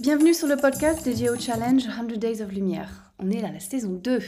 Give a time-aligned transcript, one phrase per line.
[0.00, 3.05] Bienvenue sur le podcast dédié au challenge 100 Days of Lumière.
[3.18, 4.20] On est à la saison 2.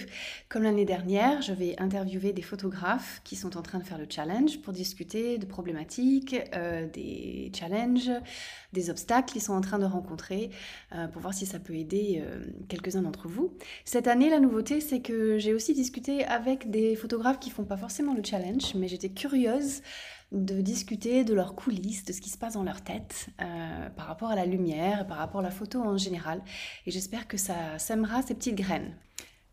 [0.48, 4.06] Comme l'année dernière, je vais interviewer des photographes qui sont en train de faire le
[4.08, 8.10] challenge pour discuter de problématiques, euh, des challenges,
[8.72, 10.48] des obstacles qu'ils sont en train de rencontrer,
[10.94, 13.52] euh, pour voir si ça peut aider euh, quelques-uns d'entre vous.
[13.84, 17.76] Cette année, la nouveauté, c'est que j'ai aussi discuté avec des photographes qui font pas
[17.76, 19.82] forcément le challenge, mais j'étais curieuse
[20.32, 24.06] de discuter de leurs coulisses, de ce qui se passe dans leur tête euh, par
[24.06, 26.42] rapport à la lumière, par rapport à la photo en général.
[26.86, 28.94] Et j'espère que ça sèmera ces petites graines.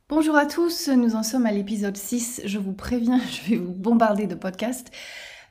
[0.10, 2.42] Bonjour à tous, nous en sommes à l'épisode 6.
[2.46, 4.92] Je vous préviens, je vais vous bombarder de podcasts.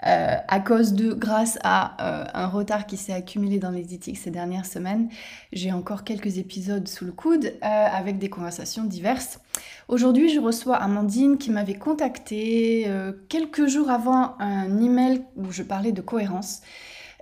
[0.07, 4.19] Euh, à cause de, grâce à euh, un retard qui s'est accumulé dans les éthiques
[4.19, 5.09] ces dernières semaines,
[5.53, 9.41] j'ai encore quelques épisodes sous le coude avec des conversations diverses.
[9.89, 15.63] Aujourd'hui, je reçois Amandine qui m'avait contacté euh, quelques jours avant un email où je
[15.63, 16.63] parlais de cohérence.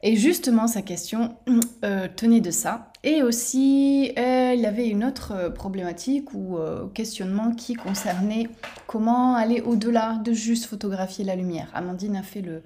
[0.02, 1.36] Et justement, sa question
[1.84, 2.90] euh, tenait de ça.
[3.04, 8.48] Et aussi, il y avait une autre problématique ou euh, questionnement qui concernait
[8.86, 11.68] comment aller au-delà de juste photographier la lumière.
[11.74, 12.62] Amandine a fait le,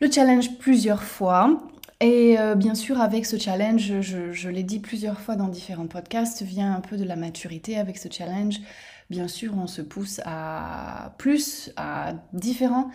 [0.00, 1.62] le challenge plusieurs fois.
[2.00, 6.74] Et bien sûr, avec ce challenge, je l'ai dit plusieurs fois dans différents podcasts, vient
[6.74, 8.60] un peu de la maturité avec ce challenge
[9.10, 12.90] bien sûr, on se pousse à plus, à différents.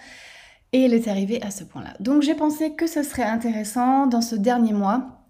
[0.71, 1.93] Et elle est arrivée à ce point-là.
[1.99, 5.25] Donc j'ai pensé que ce serait intéressant dans ce dernier mois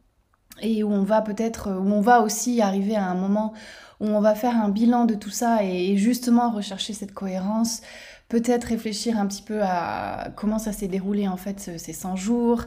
[0.62, 3.54] et où on va peut-être, où on va aussi arriver à un moment
[4.00, 7.82] où on va faire un bilan de tout ça et justement rechercher cette cohérence,
[8.28, 12.66] peut-être réfléchir un petit peu à comment ça s'est déroulé en fait ces 100 jours,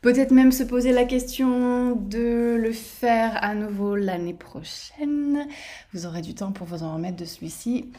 [0.00, 5.48] Peut-être même se poser la question de le faire à nouveau l'année prochaine.
[5.92, 7.90] Vous aurez du temps pour vous en remettre de celui-ci.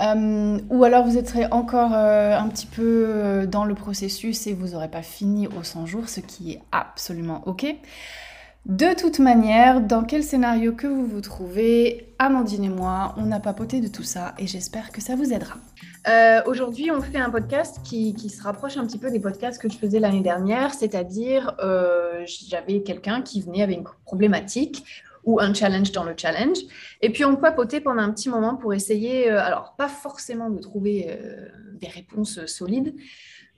[0.00, 4.54] Euh, ou alors vous serez encore euh, un petit peu euh, dans le processus et
[4.54, 7.66] vous n'aurez pas fini aux 100 jours, ce qui est absolument OK.
[8.66, 13.40] De toute manière, dans quel scénario que vous vous trouvez, Amandine et moi, on a
[13.40, 15.54] papoté de tout ça et j'espère que ça vous aidera.
[16.46, 19.78] Aujourd'hui, on fait un podcast qui, se rapproche un petit peu des podcasts que je
[19.78, 21.56] faisais l'année dernière, c'est-à-dire
[22.26, 24.84] j'avais quelqu'un qui venait avec une problématique
[25.38, 26.58] un challenge dans le challenge,
[27.00, 30.58] et puis on papotait pendant un petit moment pour essayer, euh, alors pas forcément de
[30.58, 31.16] trouver
[31.74, 32.94] des réponses solides,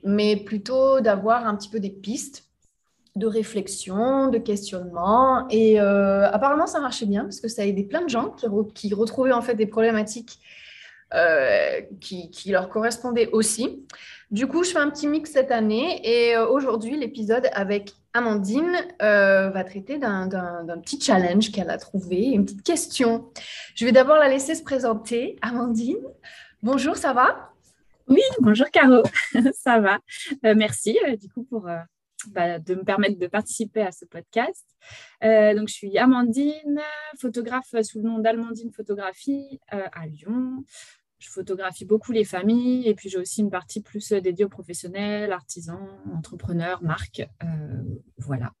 [0.03, 2.45] mais plutôt d'avoir un petit peu des pistes
[3.15, 8.03] de réflexion, de questionnement, et apparemment ça marchait bien parce que ça a aidé plein
[8.03, 10.39] de gens qui, qui retrouvaient en fait des problématiques
[11.15, 13.85] euh, qui, leur correspondait aussi.
[14.31, 18.75] Du coup, je fais un petit mix cette année et euh, aujourd'hui, l'épisode avec Amandine
[19.03, 20.27] euh, va traiter d'un
[20.81, 23.29] petit challenge qu'elle a trouvé, une petite question.
[23.75, 25.37] Je vais d'abord la laisser se présenter.
[25.43, 26.03] Amandine,
[26.63, 27.51] bonjour, ça va?
[28.07, 29.03] Oui, bonjour Caro,
[29.53, 29.99] ça va.
[30.55, 31.69] merci du coup pour
[32.31, 34.65] bah, de me permettre de participer à ce podcast.
[35.21, 36.81] donc, je suis Amandine,
[37.19, 40.63] photographe sous le nom d'Almandine Photographie à Lyon
[41.23, 45.31] je photographie beaucoup les familles et puis j'ai aussi une partie plus dédiée aux professionnels,
[45.31, 47.27] artisans, entrepreneurs, marques.
[47.43, 47.47] Euh,
[48.17, 48.51] voilà.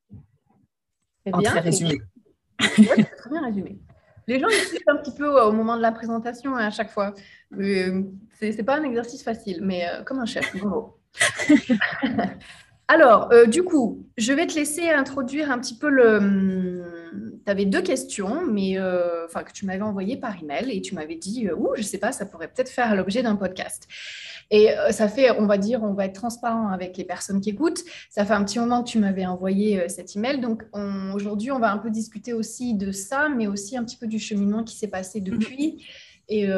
[1.31, 2.01] en très résumé.
[2.59, 3.79] très bien résumé.
[4.27, 7.13] Les gens ils un petit peu au moment de la présentation hein, à chaque fois.
[7.59, 8.03] Euh,
[8.39, 10.55] Ce n'est pas un exercice facile, mais euh, comme un chef.
[10.55, 10.97] Bravo.
[12.87, 16.83] Alors, euh, du coup, je vais te laisser introduire un petit peu le.
[17.45, 20.95] Tu avais deux questions, mais euh, enfin que tu m'avais envoyées par email et tu
[20.95, 23.87] m'avais dit, euh, ouh, je sais pas, ça pourrait peut-être faire l'objet d'un podcast.
[24.51, 27.81] Et ça fait, on va dire, on va être transparent avec les personnes qui écoutent.
[28.11, 30.63] Ça fait un petit moment que tu m'avais envoyé cet email, donc
[31.15, 34.19] aujourd'hui, on va un peu discuter aussi de ça, mais aussi un petit peu du
[34.19, 35.23] cheminement qui s'est passé mmh.
[35.23, 35.87] depuis.
[36.29, 36.49] Et,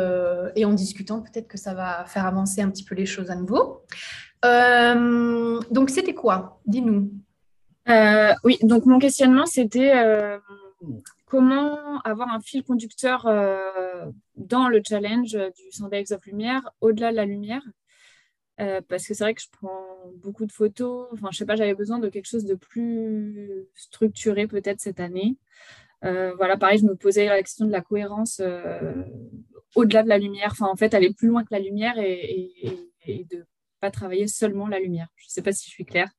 [0.55, 3.35] et, en discutant, peut-être que ça va faire avancer un petit peu les choses à
[3.35, 3.83] nouveau.
[4.45, 6.59] Euh, donc, c'était quoi?
[6.65, 7.11] Dis-nous.
[7.89, 10.39] Euh, oui, donc mon questionnement, c'était euh,
[11.25, 13.25] comment avoir un fil conducteur
[14.35, 17.61] dans le challenge du Sunday of Lumière, au-delà de la lumière?
[18.87, 19.85] parce que c'est vrai que je prends
[20.15, 21.09] beaucoup de photos.
[21.11, 25.37] Enfin, je sais pas, j'avais besoin de quelque chose de plus structuré peut-être cette année.
[26.01, 28.41] voilà, pareil, je me posais la question de la cohérence
[29.75, 30.49] au-delà de la lumière.
[30.51, 33.45] Enfin, en fait, aller plus loin que la lumière et, et de
[33.91, 35.07] travailler seulement la lumière.
[35.15, 36.09] Je ne sais pas si je suis claire.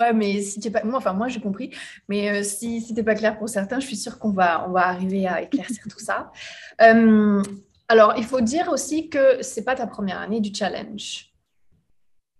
[0.00, 1.70] Ouais, mais si tu pas, moi, enfin moi j'ai compris,
[2.08, 4.88] mais euh, si, n'es pas clair pour certains, je suis sûre qu'on va, on va
[4.88, 6.32] arriver à éclaircir tout ça.
[6.80, 7.40] Euh,
[7.86, 11.32] alors, il faut dire aussi que c'est pas ta première année du challenge.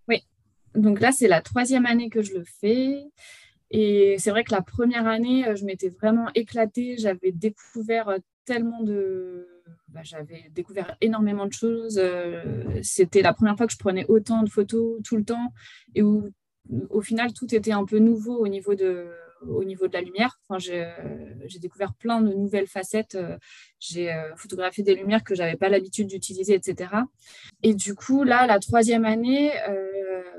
[0.09, 0.25] Oui,
[0.75, 2.97] donc là c'est la troisième année que je le fais.
[3.71, 6.97] Et c'est vrai que la première année, euh, je m'étais vraiment éclatée.
[6.99, 9.47] J'avais découvert tellement de,
[9.87, 12.01] bah, j'avais découvert énormément de choses.
[12.83, 15.53] C'était la première fois que je prenais autant de photos tout le temps
[15.95, 16.29] et où
[16.91, 19.11] au final tout était un peu nouveau au niveau de,
[19.43, 20.39] au niveau de la lumière.
[20.49, 23.19] Enfin, j'ai découvert plein de nouvelles facettes.
[23.79, 26.91] J'ai photographié des lumières que je n'avais pas l'habitude d'utiliser, etc.
[27.63, 29.53] Et du coup, là, la troisième année,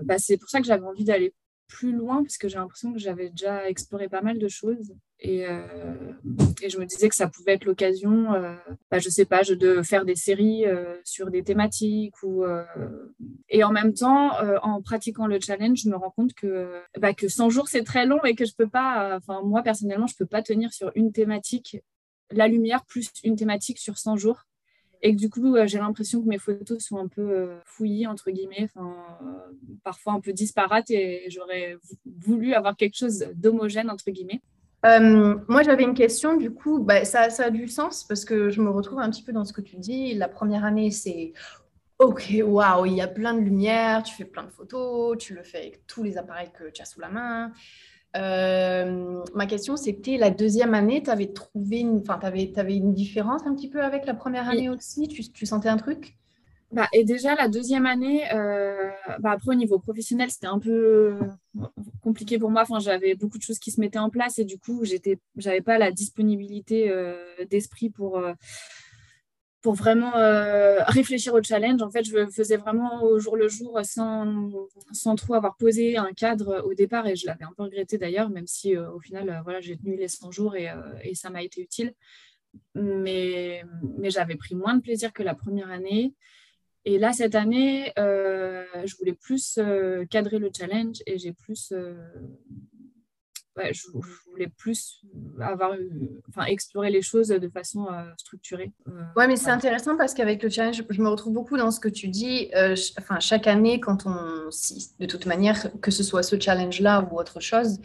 [0.02, 1.34] bah, c'est pour ça que j'avais envie d'aller
[1.68, 5.46] plus loin parce que j'ai l'impression que j'avais déjà exploré pas mal de choses et,
[5.48, 6.14] euh,
[6.62, 8.54] et, je me disais que ça pouvait être l'occasion, euh,
[8.92, 12.44] bah, je sais pas, de faire des séries euh, sur des thématiques ou
[13.50, 14.32] et en même temps,
[14.62, 18.06] en pratiquant le challenge, je me rends compte que bah, que 100 jours c'est très
[18.06, 21.12] long et que je peux pas, enfin moi personnellement, je peux pas tenir sur une
[21.12, 21.78] thématique
[22.32, 24.46] la lumière plus une thématique sur 100 jours
[25.06, 28.08] et que du coup, euh, j'ai l'impression que mes photos sont un peu euh, fouillies,
[28.08, 28.82] entre guillemets, euh,
[29.84, 34.42] parfois un peu disparates, et j'aurais voulu avoir quelque chose d'homogène, entre guillemets.
[35.48, 38.62] Moi, j'avais une question, du coup, bah, ça, ça, a du sens parce que je
[38.62, 40.14] me retrouve un petit peu dans ce que tu dis.
[40.14, 41.34] La première année, c'est
[42.00, 45.44] OK, waouh, il y a plein de lumière, tu fais plein de photos, tu le
[45.44, 47.54] fais avec tous les appareils que tu as sous la main.
[48.18, 52.94] Euh, ma question, c'était la deuxième année, tu avais trouvé une, enfin, avais, avais une
[52.94, 55.08] différence un petit peu avec la première année aussi?
[55.08, 56.18] Tu, tu, sentais un truc?
[56.76, 61.18] Bah, Et déjà, la deuxième année, euh, bah, après, au niveau professionnel, c'était un peu
[62.02, 62.62] compliqué pour moi.
[62.62, 64.98] Enfin, j'avais beaucoup de choses qui se mettaient en place et du coup, je
[65.44, 67.16] n'avais pas la disponibilité euh,
[67.50, 68.22] d'esprit pour
[69.66, 71.82] pour vraiment euh, réfléchir au challenge.
[71.82, 74.52] En fait, je faisais vraiment au jour le jour sans,
[74.92, 78.30] sans trop avoir posé un cadre au départ et je l'avais un peu regretté d'ailleurs,
[78.30, 80.70] même si euh, au final, euh, voilà, j'ai tenu les 100 jours et,
[81.04, 81.96] et ça m'a été utile.
[82.76, 83.64] Mais,
[83.98, 86.14] mais j'avais pris moins de plaisir que la première année.
[86.86, 89.60] Et là, cette année, je voulais plus
[90.10, 91.74] cadrer le challenge et j'ai plus
[93.72, 93.88] je,
[94.32, 95.02] voulais plus
[95.40, 95.72] avoir,
[96.30, 98.72] enfin, explorer les choses de façon euh, structurée.
[98.88, 101.80] Euh, ouais, mais c'est intéressant parce qu'avec le challenge, je me retrouve beaucoup dans ce
[101.80, 102.50] que tu dis.
[102.56, 107.08] Euh, enfin, chaque année, quand on, si, de toute manière, que ce soit ce challenge-là
[107.10, 107.80] ou autre chose,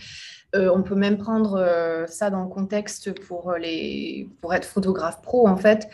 [0.54, 5.56] on peut même prendre ça dans le contexte pour, les, pour être photographe pro, en
[5.56, 5.88] fait.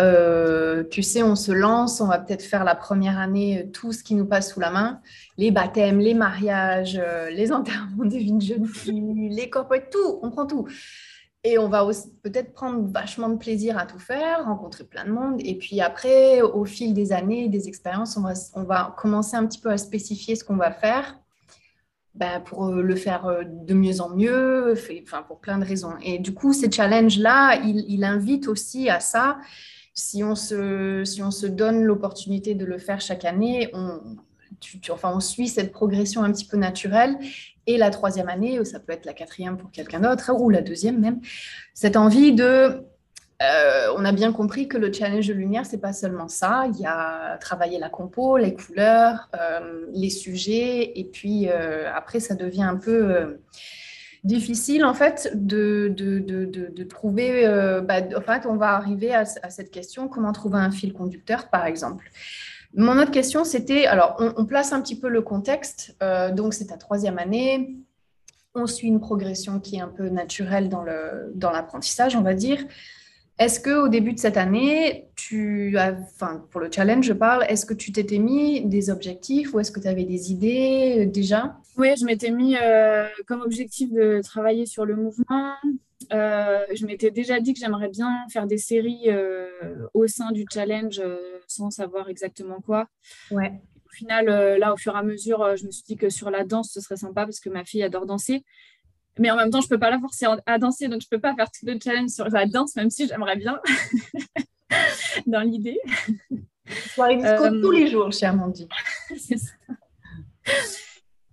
[0.00, 3.92] Euh, tu sais, on se lance, on va peut-être faire la première année euh, tout
[3.92, 5.00] ce qui nous passe sous la main,
[5.36, 10.46] les baptêmes, les mariages, euh, les enterrements de jeune fille, les corporate, tout, on prend
[10.46, 10.66] tout.
[11.44, 11.86] Et on va
[12.22, 15.40] peut-être prendre vachement de plaisir à tout faire, rencontrer plein de monde.
[15.40, 19.44] Et puis après, au fil des années, des expériences, on va, on va commencer un
[19.46, 21.18] petit peu à spécifier ce qu'on va faire
[22.14, 24.74] bah, pour le faire de mieux en mieux,
[25.04, 25.94] enfin, pour plein de raisons.
[26.02, 29.38] Et du coup, ces challenges-là, ils il invitent aussi à ça
[29.94, 33.70] si on se, si on se donne l'opportunité de le faire chaque année,
[34.90, 37.18] enfin, on suit cette progression un petit peu naturelle.
[37.66, 40.98] Et la troisième année, ça peut être la quatrième pour quelqu'un d'autre, ou la deuxième
[41.00, 41.20] même,
[41.74, 42.84] cette envie de...
[43.42, 46.66] Euh, on a bien compris que le challenge de lumière, c'est pas seulement ça.
[46.72, 52.20] Il y a travailler la compo, les couleurs, euh, les sujets, et puis euh, après,
[52.20, 53.38] ça devient un peu
[54.24, 55.92] difficile en fait de,
[56.88, 57.44] trouver,
[57.82, 61.66] bah, en fait on va arriver à, cette question, comment trouver un fil conducteur par
[61.66, 62.08] exemple.
[62.74, 65.96] Mon autre question c'était, alors on, place un petit peu le contexte,
[66.34, 67.78] donc c'est ta troisième année,
[68.54, 72.64] on suit une progression qui est un peu naturelle dans l'apprentissage on va dire.
[73.38, 77.44] Est-ce que au début de cette année, tu as, enfin pour le challenge je parle,
[77.48, 81.06] est-ce que tu t'étais mis des objectifs ou est-ce que tu avais des idées euh,
[81.06, 81.56] déjà?
[81.76, 85.54] Oui, je m'étais mis euh, comme objectif de travailler sur le mouvement.
[86.12, 89.08] Euh, je m'étais déjà dit que j'aimerais bien faire des séries
[89.94, 91.00] au sein du challenge
[91.46, 92.86] sans savoir exactement quoi.
[93.30, 93.52] Ouais.
[93.86, 94.26] Au final,
[94.58, 96.80] là, au fur et à mesure, je me suis dit que sur la danse, ce
[96.80, 98.44] serait sympa parce que ma fille adore danser.
[99.18, 101.16] Mais en même temps, je ne peux pas la forcer à danser, donc je ne
[101.16, 103.60] peux pas faire tout le challenge sur la danse, même si j'aimerais bien,
[105.26, 105.78] dans l'idée.
[106.94, 108.68] Soirée disco euh, tous les jours, chez Amandie.
[109.18, 109.52] C'est ça.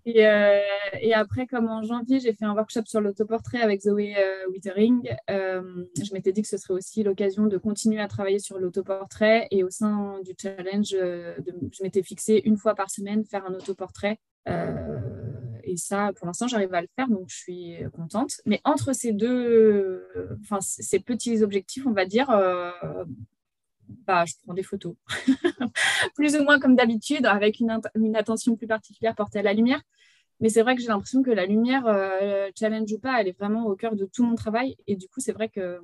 [0.05, 0.59] Et, euh,
[1.01, 5.07] et, après, comme en janvier, j'ai fait un workshop sur l'autoportrait avec Zoé euh, Wittering,
[5.27, 9.47] je m'étais dit que ce serait aussi l'occasion de continuer à travailler sur l'autoportrait.
[9.51, 14.19] Et au sein du challenge, je m'étais fixé une fois par semaine faire un autoportrait
[15.63, 18.41] et ça, pour l'instant, j'arrive à le faire, donc je suis contente.
[18.45, 20.05] Mais entre ces deux,
[20.41, 22.71] enfin, ces petits objectifs, on va dire, euh,
[24.05, 24.95] bah, je prends des photos.
[26.15, 27.81] plus ou moins comme d'habitude, avec une,
[28.15, 29.81] attention plus particulière portée à la lumière.
[30.39, 33.37] Mais c'est vrai que j'ai l'impression que la lumière, euh, challenge ou pas, elle est
[33.37, 34.77] vraiment au cœur de tout mon travail.
[34.87, 35.81] Et du coup, c'est vrai que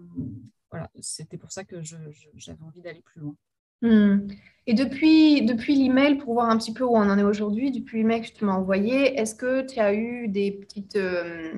[0.71, 3.35] voilà, c'était pour ça que j'avais envie d'aller plus loin.
[3.81, 4.27] Hmm.
[4.67, 7.99] Et depuis, depuis l'email, pour voir un petit peu où on en est aujourd'hui, depuis
[7.99, 11.53] l'email que tu m'as envoyé, est-ce que tu as eu des petites euh,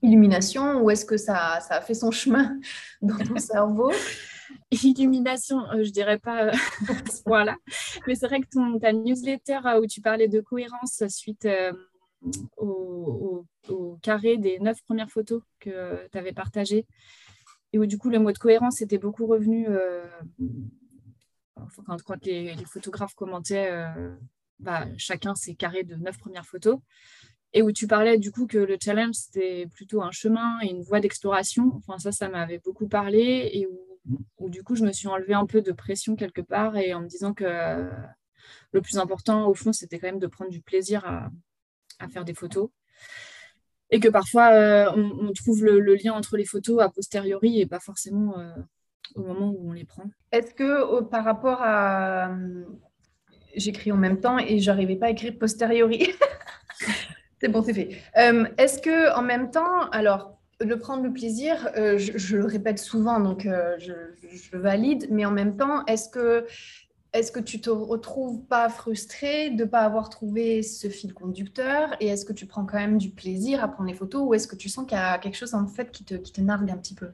[0.00, 2.56] illuminations ou est-ce que ça, ça, a fait son chemin
[3.02, 3.90] dans ton cerveau?
[4.70, 6.52] Illumination, je dirais pas
[7.26, 7.56] voilà.
[8.06, 11.48] Mais c'est vrai que ta newsletter où tu parlais de cohérence suite
[12.56, 13.44] au,
[14.02, 16.86] carré des neuf premières photos que tu avais partagées,
[17.72, 19.66] et où du coup le mot de cohérence était beaucoup revenu
[21.86, 23.70] quand, quand les, photographes commentaient
[24.58, 26.78] bah, chacun ses carrés de neuf premières photos
[27.54, 30.82] et où tu parlais du coup que le challenge c'était plutôt un chemin et une
[30.82, 31.72] voie d'exploration.
[31.76, 33.66] Enfin ça, ça m'avait beaucoup parlé et
[34.38, 37.00] où, du coup je me suis enlevé un peu de pression quelque part et en
[37.00, 37.90] me disant que
[38.72, 41.30] le plus important au fond c'était quand même de prendre du plaisir à,
[42.10, 42.68] faire des photos
[43.88, 47.80] et que parfois euh, on, trouve le, lien entre les photos a posteriori et pas
[47.80, 48.52] forcément euh,
[49.14, 50.04] au moment où on les prend.
[50.32, 52.30] Est-ce que par rapport à
[53.56, 56.10] j'écris en même temps et j'arrivais pas à écrire posteriori?
[57.40, 57.90] C'est bon, c'est fait.
[58.16, 62.78] Euh, est-ce que en même temps, alors, le prendre le plaisir, euh, je, le répète
[62.78, 66.46] souvent, donc euh, je, valide, mais en même temps, est-ce que,
[67.12, 71.94] est-ce que tu te retrouves pas frustré de ne pas avoir trouvé ce fil conducteur?
[72.00, 74.48] Et est-ce que tu prends quand même du plaisir à prendre les photos ou est-ce
[74.48, 76.70] que tu sens qu'il y a quelque chose en fait qui te, qui te nargue
[76.70, 77.10] un petit peu?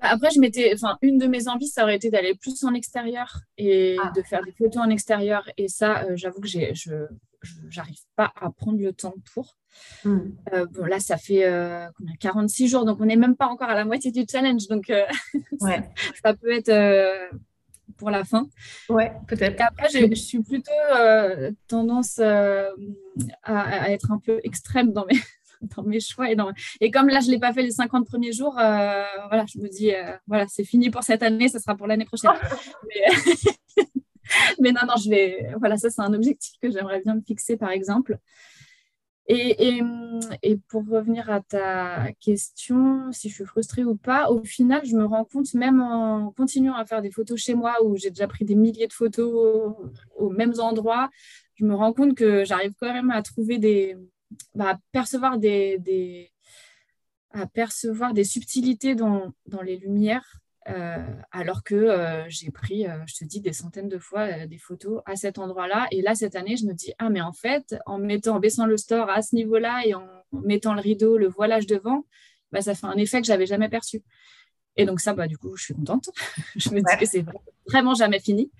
[0.00, 3.40] Après, je m'étais, enfin, une de mes envies, ça aurait été d'aller plus en extérieur
[3.56, 4.12] et ah.
[4.14, 5.48] de faire des photos en extérieur.
[5.56, 7.06] Et ça, j'avoue que j'ai, je,
[7.68, 9.56] j'arrive pas à prendre le temps pour.
[10.04, 10.30] Hmm.
[10.52, 11.44] Euh, bon, là, ça fait
[12.20, 14.66] 46 euh, jours, donc on n'est même pas encore à la moitié du challenge.
[14.68, 15.04] Donc, euh,
[16.22, 16.72] ça, peut être
[17.96, 18.48] pour la fin.
[18.88, 19.60] Ouais, peut-être.
[19.60, 20.70] Après, je, suis plutôt
[21.66, 25.18] tendance à, être un peu extrême dans mes,
[25.76, 26.30] dans mes choix.
[26.30, 26.52] Et, dans...
[26.80, 29.68] et comme là, je ne l'ai pas fait les 50 premiers jours, voilà, je me
[29.68, 29.92] dis,
[30.26, 32.30] voilà, c'est fini pour cette année, ça sera pour l'année prochaine.
[32.88, 33.32] Mais...
[34.60, 35.54] mais non, non, je vais.
[35.58, 38.18] Voilà, ça, c'est un objectif que j'aimerais bien me fixer, par exemple.
[39.30, 39.82] Et,
[40.42, 44.96] et, pour revenir à ta question, si je suis frustrée ou pas, au final, je
[44.96, 48.26] me rends compte, même en continuant à faire des photos chez moi, où j'ai déjà
[48.26, 49.74] pris des milliers de photos
[50.16, 51.10] aux mêmes endroits,
[51.56, 53.96] je me rends compte que j'arrive quand même à trouver des.
[54.54, 56.30] Bah, à percevoir des, des,
[57.30, 62.98] à percevoir des subtilités dans, dans les lumières euh, alors que euh, j'ai pris, euh,
[63.06, 65.86] je te dis, des centaines de fois des photos à cet endroit-là.
[65.92, 68.66] Et là, cette année, je me dis, ah, mais en fait, en, mettant, en baissant
[68.66, 72.04] le store à ce niveau-là et en, mettant le rideau, le voilage devant,
[72.52, 74.02] bah, ça fait un effet que j'avais jamais perçu.
[74.76, 76.10] Et donc ça, bah, du coup, je suis contente.
[76.56, 77.24] je me dis que c'est
[77.66, 78.50] vraiment jamais fini.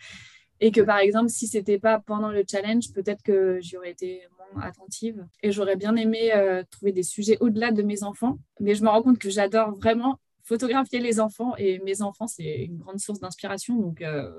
[0.60, 4.22] Et que par exemple, si c'était pas pendant le challenge, peut-être que j'aurais été
[4.52, 6.32] moins attentive et j'aurais bien aimé
[6.70, 8.38] trouver des sujets au-delà de mes enfants.
[8.60, 12.64] Mais je me rends compte que j'adore vraiment photographier les enfants et mes enfants, c'est
[12.64, 13.76] une grande source d'inspiration.
[13.76, 14.30] Donc, euh,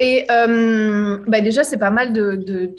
[0.00, 2.72] Et euh, bah déjà, c'est pas mal de,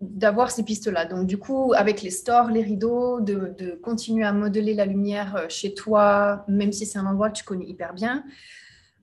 [0.00, 1.06] d'avoir ces pistes-là.
[1.06, 5.46] Donc, du coup, avec les stores, les rideaux, de, continuer à modeler la lumière euh,
[5.48, 8.22] chez toi, même si c'est un endroit que tu connais hyper bien.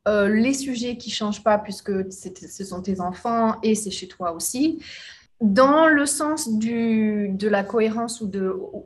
[0.08, 4.79] Les sujets qui changent pas puisque ce sont tes enfants et c'est chez toi aussi.
[5.41, 8.29] Dans le sens de la cohérence ou,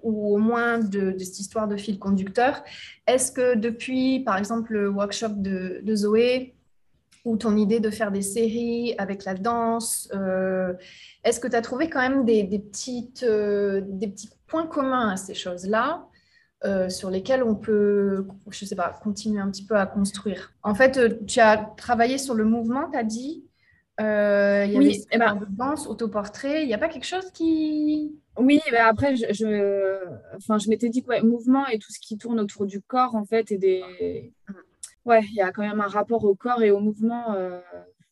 [0.03, 2.63] au moins de, cette histoire de fil conducteur,
[3.07, 6.53] est-ce que depuis, par exemple, le workshop de, Zoé
[7.25, 10.73] ou ton idée de faire des séries avec la danse, euh,
[11.23, 16.05] est-ce que tu as trouvé quand même euh, des petits points communs à ces choses-là
[16.65, 20.75] euh, sur lesquels on peut, je sais pas, continuer un petit peu à construire En
[20.75, 23.43] fait, tu as travaillé sur le mouvement, tu as dit
[24.01, 26.63] euh, il y oui, avait eh ben, danse, autoportrait.
[26.63, 28.19] Il n'y a pas quelque chose qui.
[28.37, 29.99] Oui, ben après, je, je,
[30.35, 33.13] enfin, je m'étais dit que ouais, mouvement et tout ce qui tourne autour du corps,
[33.15, 34.33] en fait, et des.
[35.05, 37.59] Ouais, il y a quand même un rapport au corps et au mouvement euh,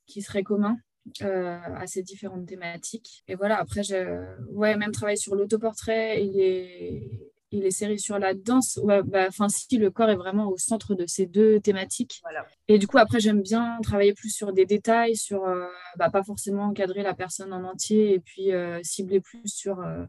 [0.06, 0.78] qui serait commun.
[1.24, 3.24] Euh, à ces différentes thématiques.
[3.28, 8.18] Et voilà, après, je, ouais, même travailler sur l'autoportrait et les, et les séries sur
[8.18, 12.22] la danse, ouais, bah, si le corps est vraiment au centre de ces deux thématiques.
[12.68, 15.68] Et du coup, après, j'aime bien travailler plus sur des détails, sur euh,
[15.98, 20.06] bah, pas forcément encadrer la personne en entier et puis euh, cibler plus sur euh,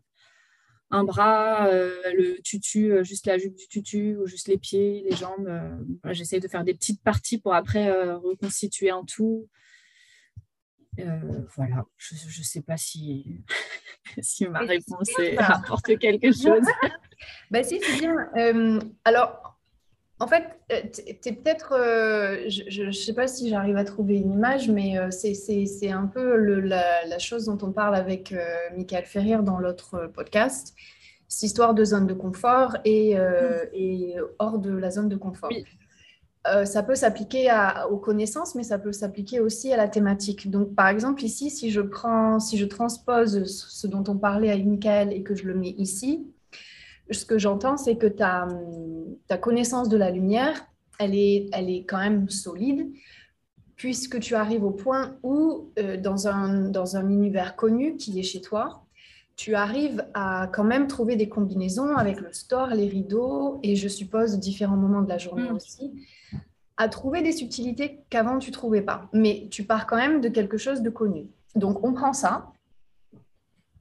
[0.90, 5.50] un bras, le tutu, juste la jupe du tutu ou juste les pieds, les jambes.
[6.11, 9.49] J'essaie de faire des petites parties pour après reconstituer un tout.
[10.99, 13.42] Voilà, je ne sais pas si,
[14.20, 16.66] si ma réponse apporte quelque chose.
[17.50, 18.28] bah si, c'est bien.
[18.37, 19.58] Euh, alors,
[20.20, 24.16] en fait, euh, tu es peut-être, euh, je ne sais pas si j'arrive à trouver
[24.16, 28.34] une image, mais c'est un peu la, chose dont on parle avec
[28.76, 30.75] Michael Ferrier dans l'autre podcast,
[31.26, 33.68] cette histoire de zone de confort et, mm.
[33.72, 35.50] et hors de la zone de confort.
[36.64, 37.49] Ça peut s'appliquer
[37.90, 40.50] aux connaissances, mais ça peut s'appliquer aussi à la thématique.
[40.50, 44.66] Donc, par exemple, ici, si je prends, si je transpose ce dont on parlait avec
[44.66, 46.26] Michael et que je le mets ici,
[47.11, 48.49] ce que j'entends, c'est que ta,
[49.28, 50.66] ta, connaissance de la lumière,
[50.99, 52.90] elle est, elle est quand même solide,
[53.76, 58.22] puisque tu arrives au point où, euh, dans, un, dans un univers connu qui est
[58.22, 58.81] chez toi,
[59.42, 63.88] tu arrives à quand même trouver des combinaisons avec le store, les rideaux, et je
[63.88, 65.56] suppose différents moments de la journée mm.
[65.56, 65.90] aussi,
[66.76, 69.08] à trouver des subtilités qu'avant tu trouvais pas.
[69.12, 71.26] Mais tu pars quand même de quelque chose de connu.
[71.56, 72.52] Donc on prend ça,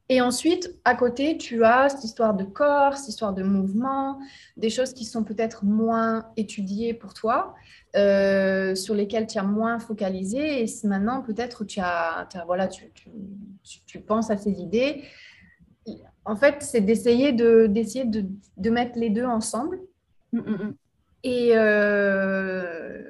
[0.09, 4.19] et ensuite, à côté, tu as cette histoire de corps, cette histoire de mouvement,
[4.57, 7.55] des choses qui sont peut-être moins étudiées pour toi,
[7.95, 10.63] euh, sur lesquelles tu as moins focalisé.
[10.63, 12.91] Et maintenant, peut-être tu as, voilà, tu,
[13.85, 15.01] tu, penses à ces idées.
[16.25, 18.25] En fait, c'est d'essayer de, d'essayer de,
[18.57, 19.79] de, mettre les deux ensemble.
[20.33, 20.75] Mm, mm, mm.
[21.23, 23.01] Et euh,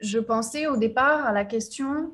[0.00, 2.12] je pensais au départ à la question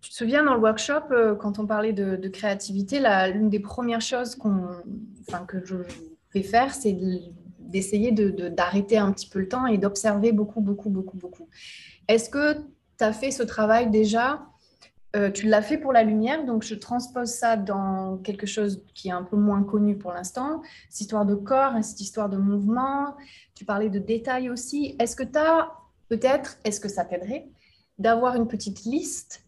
[0.00, 3.00] tu te souviens dans le workshop, euh, quand on parlait de, créativité,
[3.32, 4.38] l'une des premières choses
[5.28, 5.76] enfin, que je
[6.32, 6.96] vais faire, c'est
[7.58, 11.48] d'essayer d'arrêter un petit peu le temps et d'observer beaucoup, beaucoup, beaucoup, beaucoup.
[12.08, 12.54] Est-ce que
[12.98, 14.42] tu as fait ce travail déjà
[15.16, 19.08] euh, Tu l'as fait pour la lumière, donc je transpose ça dans quelque chose qui
[19.08, 23.16] est un peu moins connu pour l'instant, cette histoire de corps, cette histoire de mouvement.
[23.54, 24.96] Tu parlais de détails aussi.
[24.98, 25.72] Est-ce que tu as,
[26.08, 27.48] peut-être, est-ce que ça t'aiderait
[27.98, 29.44] d'avoir une petite liste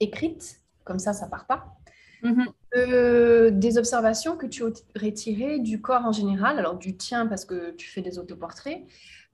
[0.00, 1.76] écrite, comme ça, ça part pas.
[2.22, 2.46] Mhm.
[2.76, 7.44] Euh, des observations que tu aurais tirées du corps en général, alors du tien parce
[7.44, 8.82] que tu fais des autoportraits,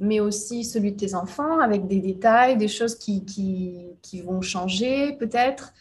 [0.01, 5.13] mais aussi celui de tes enfants avec des détails, des choses qui, qui, vont changer
[5.19, 5.73] peut-être.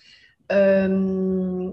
[0.51, 1.71] Euh,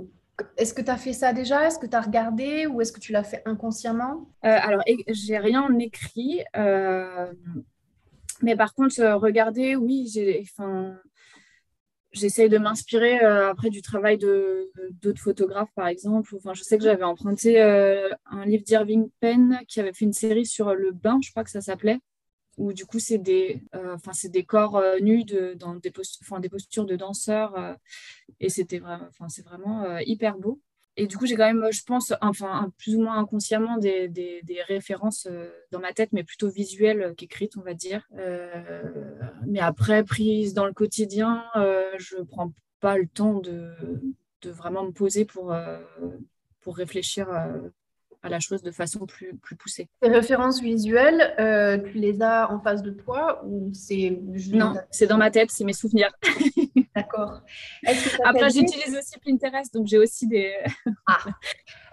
[0.57, 1.67] est-ce que tu as fait ça déjà?
[1.67, 4.29] Est-ce que tu as regardé ou est-ce que tu l'as fait inconsciemment?
[4.45, 6.43] Euh, Alors, j'ai rien écrit.
[8.43, 10.45] mais par contre, regarder, oui, j'ai,
[12.13, 16.35] j'essaye de m'inspirer euh, après du travail d'autres photographes, par exemple.
[16.37, 20.13] Enfin, je sais que j'avais emprunté euh, un livre d'Irving Penn qui avait fait une
[20.13, 21.99] série sur le bain, je crois que ça s'appelait,
[22.59, 26.41] où du coup, c'est des, euh, enfin, c'est des corps nus de, dans des, postures,
[26.41, 27.77] des postures de danseurs.
[28.41, 30.61] et c'était vraiment, enfin, c'est vraiment hyper beau.
[31.01, 35.29] Et du coup, j'ai quand même, je pense, enfin, plus ou moins inconsciemment des, références
[35.31, 38.05] euh, dans ma tête, mais plutôt visuelles qu'écrites, on va dire.
[38.19, 38.83] Euh,
[39.47, 43.71] mais après, prise dans le quotidien, euh, je ne prends pas le temps de,
[44.43, 45.57] de, vraiment me poser pour,
[46.61, 47.29] pour réfléchir
[48.29, 49.89] à la chose de façon plus, plus poussée.
[50.03, 51.35] Ces références visuelles,
[51.91, 54.19] tu les as en face de toi ou c'est
[54.53, 56.11] Non, c'est dans ma tête, c'est mes souvenirs.
[56.95, 57.43] D'accord.
[58.25, 60.53] Après, j'utilise aussi Pinterest, donc j'ai aussi des.
[61.07, 61.19] ah.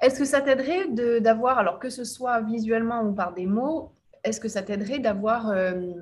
[0.01, 0.87] Est-ce que ça t'aiderait
[1.19, 3.93] d'avoir, alors que ce soit visuellement ou par des mots,
[4.23, 5.49] est-ce que ça t'aiderait d'avoir.
[5.49, 5.93] Euh,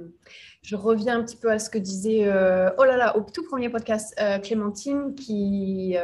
[0.63, 3.43] je reviens un petit peu à ce que disait, euh, oh là là, au tout
[3.43, 5.95] premier podcast, euh, Clémentine, qui,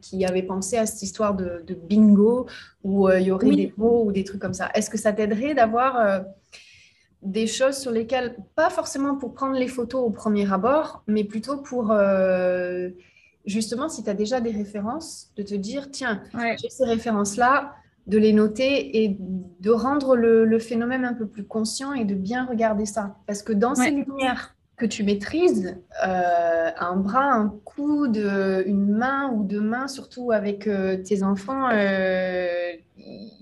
[0.00, 2.46] qui, avait pensé à cette histoire de, bingo,
[2.82, 4.70] où il y aurait des mots ou des trucs comme ça.
[4.74, 6.24] Est-ce que ça t'aiderait d'avoir
[7.22, 11.58] des choses sur lesquelles, pas forcément pour prendre les photos au premier abord, mais plutôt
[11.58, 12.90] pour, euh,
[13.44, 16.22] justement, si tu as déjà des références, de te dire, tiens,
[16.60, 17.74] j'ai ces références-là,
[18.08, 22.46] de les noter et de rendre le, phénomène un peu plus conscient et de bien
[22.46, 23.16] regarder ça.
[23.26, 28.16] Parce que dans ces lumières que tu maîtrises, euh, un bras, un coude,
[28.66, 31.68] une main ou deux mains, surtout avec euh, tes enfants,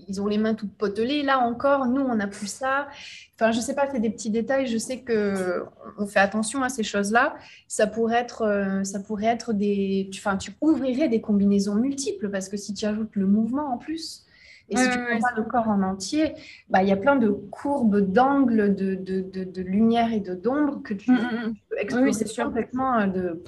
[0.07, 1.23] ils ont les mains toutes potelées.
[1.23, 2.87] Là encore, nous, on n'a plus ça.
[3.35, 4.67] Enfin, je sais pas, c'est des petits détails.
[4.67, 5.65] Je sais que
[5.97, 7.35] on fait attention à ces choses-là.
[7.67, 12.49] Ça pourrait être, euh, ça pourrait être des, enfin, tu ouvrirais des combinaisons multiples parce
[12.49, 14.23] que si tu ajoutes le mouvement en plus.
[14.69, 16.33] Et si tu prends pas le corps en entier,
[16.69, 20.93] bah, il y a plein de courbes, d'angles, de, de, de, lumière et d'ombre que
[20.93, 21.53] tu, mm, mm, mm.
[21.69, 23.43] peux exploser complètement euh, de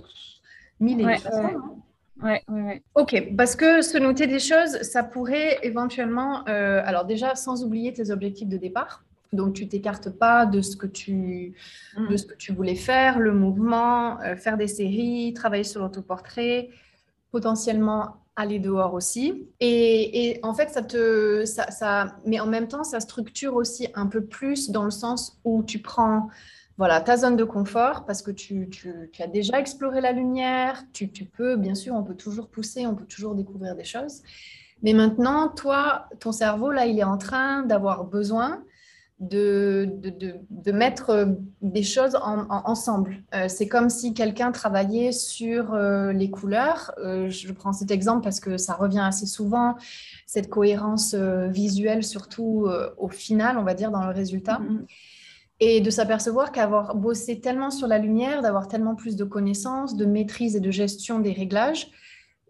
[0.80, 1.60] mille et ouais, façons.
[2.22, 2.84] Ouais, ouais, ouais.
[2.96, 7.92] Ok, parce que se noter des choses, ça pourrait éventuellement, euh, alors déjà sans oublier
[7.94, 11.54] tes objectifs de départ, donc, tu t'écartes pas de ce que tu,
[12.10, 16.70] de ce que tu voulais faire, le mouvement, euh, faire des séries, travailler sur l'autoportrait,
[17.32, 19.48] potentiellement aller dehors aussi.
[19.60, 24.08] Et, en fait, ça te, ça, ça, mais en même temps, ça structure aussi un
[24.08, 26.30] peu plus dans le sens où tu prends
[26.78, 30.82] voilà, ta zone de confort parce que tu, tu, tu as déjà exploré la lumière,
[30.94, 34.22] tu, tu, peux, bien sûr, on peut toujours pousser, on peut toujours découvrir des choses.
[34.82, 38.64] Mais maintenant, toi, ton cerveau, là, il est en train d'avoir besoin
[39.20, 41.26] de, de, de, mettre euh,
[41.62, 43.22] des choses ensemble.
[43.36, 46.94] Euh, c'est comme si quelqu'un travaillait sur euh, les couleurs.
[46.98, 49.76] je prends cet exemple parce que ça revient assez souvent,
[50.26, 54.60] cette cohérence visuelle, surtout au final, on va dire, dans le résultat.
[54.60, 54.86] Mm-hmm.
[55.62, 60.06] Et de s'apercevoir qu'avoir bossé tellement sur la lumière, d'avoir tellement plus de connaissances, de
[60.06, 61.92] maîtrise et de gestion des réglages,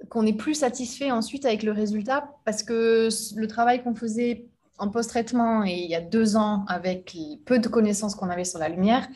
[0.10, 4.46] qu'on est plus satisfait ensuite avec le résultat parce que le travail qu'on faisait
[4.80, 7.16] en post-traitement et il y a deux ans avec
[7.46, 9.08] peu de connaissances qu'on avait sur la lumière,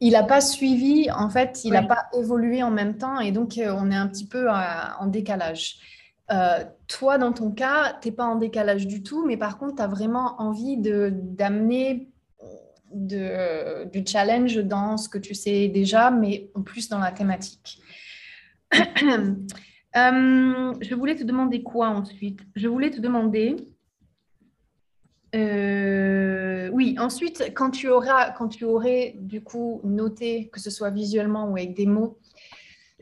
[0.00, 3.58] il n'a pas suivi, en fait, il n'a pas évolué en même temps et donc
[3.58, 5.76] euh, on est un petit peu en décalage.
[6.30, 9.76] Euh, toi, dans ton cas, tu n'es pas en décalage du tout, mais par contre,
[9.76, 12.08] tu as vraiment envie d'amener
[12.92, 17.80] du challenge dans ce que tu sais déjà, mais en plus dans la thématique.
[19.96, 22.40] Euh, je voulais te demander quoi ensuite?
[22.54, 23.56] Je voulais te demander
[25.34, 30.90] euh, oui, ensuite, quand tu, auras, quand tu aurais du coup noté, que ce soit
[30.90, 32.18] visuellement ou avec des mots,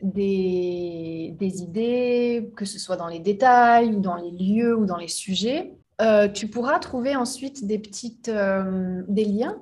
[0.01, 5.07] des, idées, que ce soit dans les détails ou dans les lieux ou dans les
[5.07, 9.59] sujets, euh, tu pourras trouver ensuite des petites euh, des liens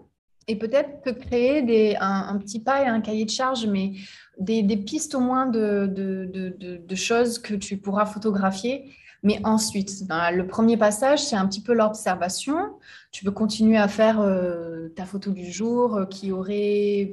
[0.48, 3.94] et peut-être créer des, un, petit pas et un cahier de charge, mais
[4.38, 8.92] des, pistes au moins de, de, choses que tu pourras photographier
[9.26, 12.78] mais ensuite, ben, le premier passage, c'est un petit peu l'observation.
[13.12, 17.12] Tu peux continuer à faire euh, ta photo du jour euh, qui aurait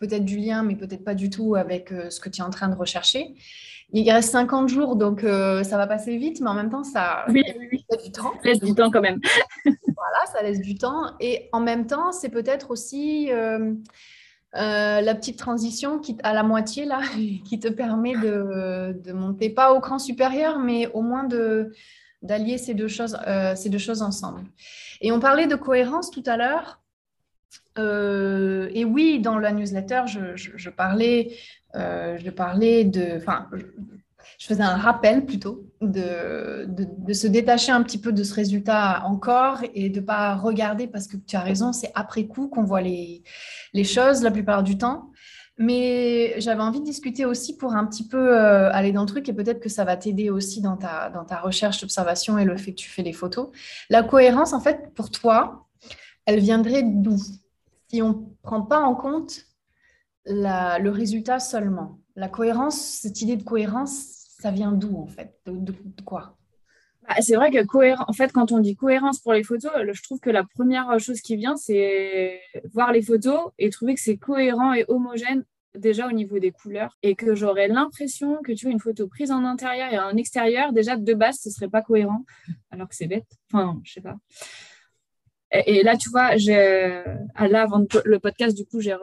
[0.00, 2.50] peut-être du lien, mais peut-être pas du tout avec euh, ce que tu es en
[2.50, 3.36] train de rechercher.
[3.92, 7.44] Il reste 50 jours, donc ça va passer vite, mais en même temps, ça oui,
[7.70, 8.32] oui, laisse du temps.
[8.42, 9.20] laisse du temps quand même.
[9.64, 11.12] voilà, ça laisse du temps.
[11.20, 13.30] Et en même temps, c'est peut-être aussi
[14.54, 17.00] euh, la petite transition à la moitié là,
[17.44, 21.72] qui te permet de, monter pas au cran supérieur, mais au moins de
[22.22, 24.42] d'allier ces deux choses, euh, ces deux choses ensemble.
[25.00, 26.80] Et on parlait de cohérence tout à l'heure.
[27.78, 31.36] Euh, et oui, dans la newsletter, je, parlais,
[31.74, 33.20] je parlais de,
[34.38, 39.02] je faisais un rappel plutôt de, de, se détacher un petit peu de ce résultat
[39.04, 42.64] encore et de ne pas regarder, parce que tu as raison, c'est après coup qu'on
[42.64, 43.22] voit les,
[43.72, 45.10] les, choses la plupart du temps.
[45.58, 49.26] Mais j'avais envie de discuter aussi pour un petit peu euh, aller dans le truc
[49.28, 52.58] et peut-être que ça va t'aider aussi dans ta, dans ta recherche d'observation et le
[52.58, 53.48] fait que tu fais les photos.
[53.88, 55.66] La cohérence, en fait, pour toi,
[56.26, 57.16] elle viendrait d'où?
[57.88, 59.46] Si on ne prend pas en compte
[60.26, 62.00] la, le résultat seulement.
[62.16, 65.34] La cohérence, cette idée de cohérence, ça vient d'où en fait?
[65.46, 65.72] De,
[66.04, 66.36] quoi?
[67.08, 67.58] Bah, c'est vrai que
[68.08, 71.20] en fait, quand on dit cohérence pour les photos, je trouve que la première chose
[71.20, 72.40] qui vient, c'est
[72.72, 75.44] voir les photos et trouver que c'est cohérent et homogène
[75.78, 79.30] déjà au niveau des couleurs et que j'aurais l'impression que tu vois une photo prise
[79.30, 82.24] en intérieur et en extérieur, déjà de base, ce serait pas cohérent,
[82.70, 83.26] alors que c'est bête.
[83.52, 84.16] Enfin, je sais pas.
[85.52, 87.04] Et, là, tu vois, j'ai,
[87.38, 88.96] là, avant le podcast, du coup, j'ai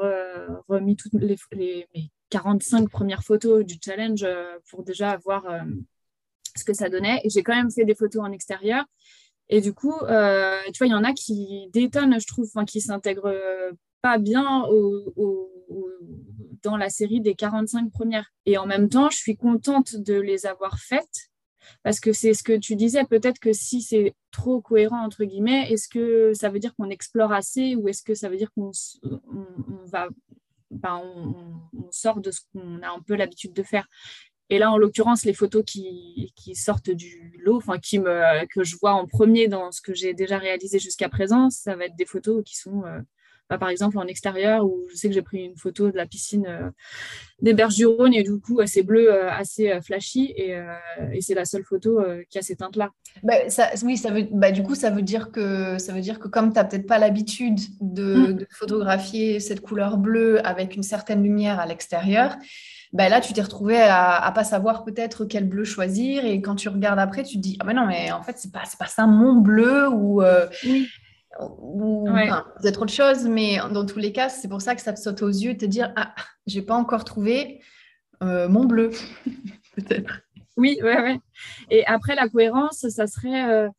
[0.67, 5.59] remis toutes les, les, 45 premières photos du challenge euh, pour déjà voir euh,
[6.55, 7.21] ce que ça donnait.
[7.25, 8.85] J'ai quand même fait des photos en extérieur.
[9.49, 12.81] Et du coup, euh, tu vois, il y en a qui détonnent, je trouve, qui
[12.81, 13.37] s'intègrent
[14.01, 14.65] pas bien
[16.63, 18.31] dans la série des 45 premières.
[18.47, 21.29] Et en même temps, je suis contente de les avoir faites
[21.83, 25.71] parce que c'est ce que tu disais, peut-être que si c'est trop cohérent, entre guillemets,
[25.71, 28.71] est-ce que ça veut dire qu'on explore assez ou est-ce que ça veut dire qu'on
[29.85, 30.09] va
[30.73, 33.87] ben, on, sort de ce qu'on a un peu l'habitude de faire.
[34.49, 38.75] Et là, en l'occurrence, les photos qui, sortent du lot, enfin, qui me, que je
[38.79, 42.05] vois en premier dans ce que j'ai déjà réalisé jusqu'à présent, ça va être des
[42.05, 42.99] photos qui sont euh,
[43.49, 46.05] bah, par exemple en extérieur où je sais que j'ai pris une photo de la
[46.05, 46.69] piscine euh,
[47.41, 50.57] des berges du Rhône et du coup c'est bleu euh, assez euh, flashy et,
[51.19, 52.89] c'est la seule photo qui a ces teintes là.
[53.21, 53.33] Bah,
[53.83, 56.51] oui, ça veut, bah, du coup ça veut dire que ça veut dire que comme
[56.51, 58.33] tu n'as peut-être pas l'habitude de, mm.
[58.33, 62.35] de, photographier cette couleur bleue avec une certaine lumière à l'extérieur.
[62.91, 66.25] Ben là, tu t'es retrouvé à, ne pas savoir peut-être quel bleu choisir.
[66.25, 68.51] Et quand tu regardes après, tu te dis, ah ben non, mais en fait, c'est
[68.51, 69.89] pas, pas ça mon bleu.
[69.89, 70.21] Ou,
[70.63, 70.87] oui
[71.39, 72.07] ou
[72.61, 75.21] peut-être autre chose, mais dans tous les cas, c'est pour ça que ça te saute
[75.21, 76.13] aux yeux de te dire Ah,
[76.45, 77.61] j'ai pas encore trouvé
[78.21, 78.91] euh, mon bleu,
[79.75, 80.21] peut-être.
[80.55, 81.19] Oui, ouais, ouais.
[81.71, 83.69] Et après, la cohérence, ça serait euh,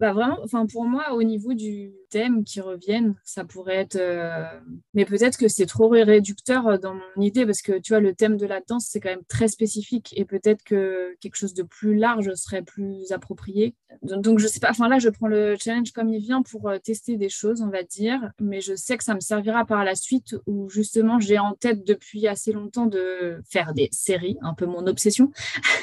[0.00, 3.96] bah, vraiment, enfin pour moi, au niveau du thème qui reviennent, ça pourrait être.
[3.96, 4.44] Euh,
[4.92, 8.14] mais peut-être que c'est trop réducteur euh, dans mon idée parce que tu vois, le
[8.14, 11.62] thème de la danse, c'est quand même très spécifique et peut-être que quelque chose de
[11.62, 13.74] plus large serait plus approprié.
[14.02, 16.78] Donc, je sais pas, enfin là, je prends le challenge comme il vient pour euh,
[16.78, 19.94] tester des choses, on va dire, mais je sais que ça me servira par la
[19.94, 24.66] suite où justement j'ai en tête depuis assez longtemps de faire des séries, un peu
[24.66, 25.30] mon obsession.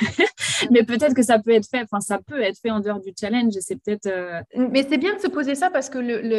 [0.72, 3.14] mais peut-être que ça peut être fait, enfin ça peut être fait en dehors du
[3.18, 5.98] challenge et c'est peut-être euh, Mais c'est bien de se poser ça parce que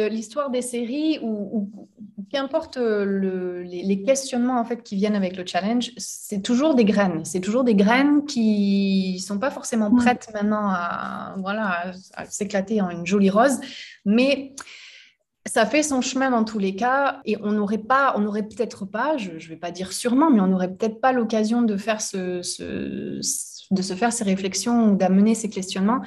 [0.09, 1.69] l'histoire des séries ou,
[2.31, 7.25] qu'importe euh, les, questionnements en fait qui viennent avec le challenge, c'est toujours des graines.
[7.25, 12.89] C'est toujours des graines qui sont pas forcément prêtes maintenant à voilà à, s'éclater en
[12.89, 13.59] une jolie rose,
[14.05, 14.53] mais
[15.45, 18.85] ça fait son chemin dans tous les cas et on n'aurait pas, on n'aurait peut-être
[18.85, 22.01] pas, je ne vais pas dire sûrement, mais on n'aurait peut-être pas l'occasion de faire
[22.01, 22.41] ce,
[23.71, 26.01] de se faire ces réflexions ou d'amener ces questionnements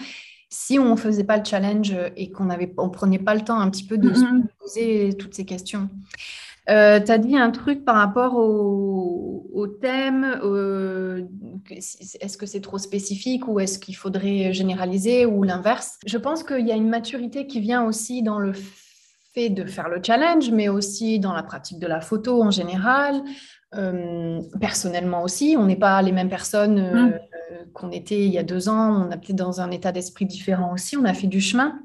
[0.49, 3.71] si on ne faisait pas le challenge et qu'on ne prenait pas le temps un
[3.71, 4.25] petit peu de se
[4.59, 5.89] poser toutes ces questions.
[6.69, 10.25] Euh, tu as dit un truc par rapport au, thème.
[11.71, 15.99] est-ce que c'est trop spécifique ou est-ce qu'il faudrait généraliser ou l'inverse?
[16.07, 18.53] Je pense qu'il y a une maturité qui vient aussi dans le
[19.35, 23.23] fait de faire le challenge, mais aussi dans la pratique de la photo en général.
[23.75, 27.19] Euh, personnellement aussi, on n'est pas les mêmes personnes euh, mm.
[27.73, 29.07] Qu'on était il y a deux ans.
[29.07, 30.97] On a peut-être dans un état d'esprit différent aussi.
[30.97, 31.81] On a fait du chemin.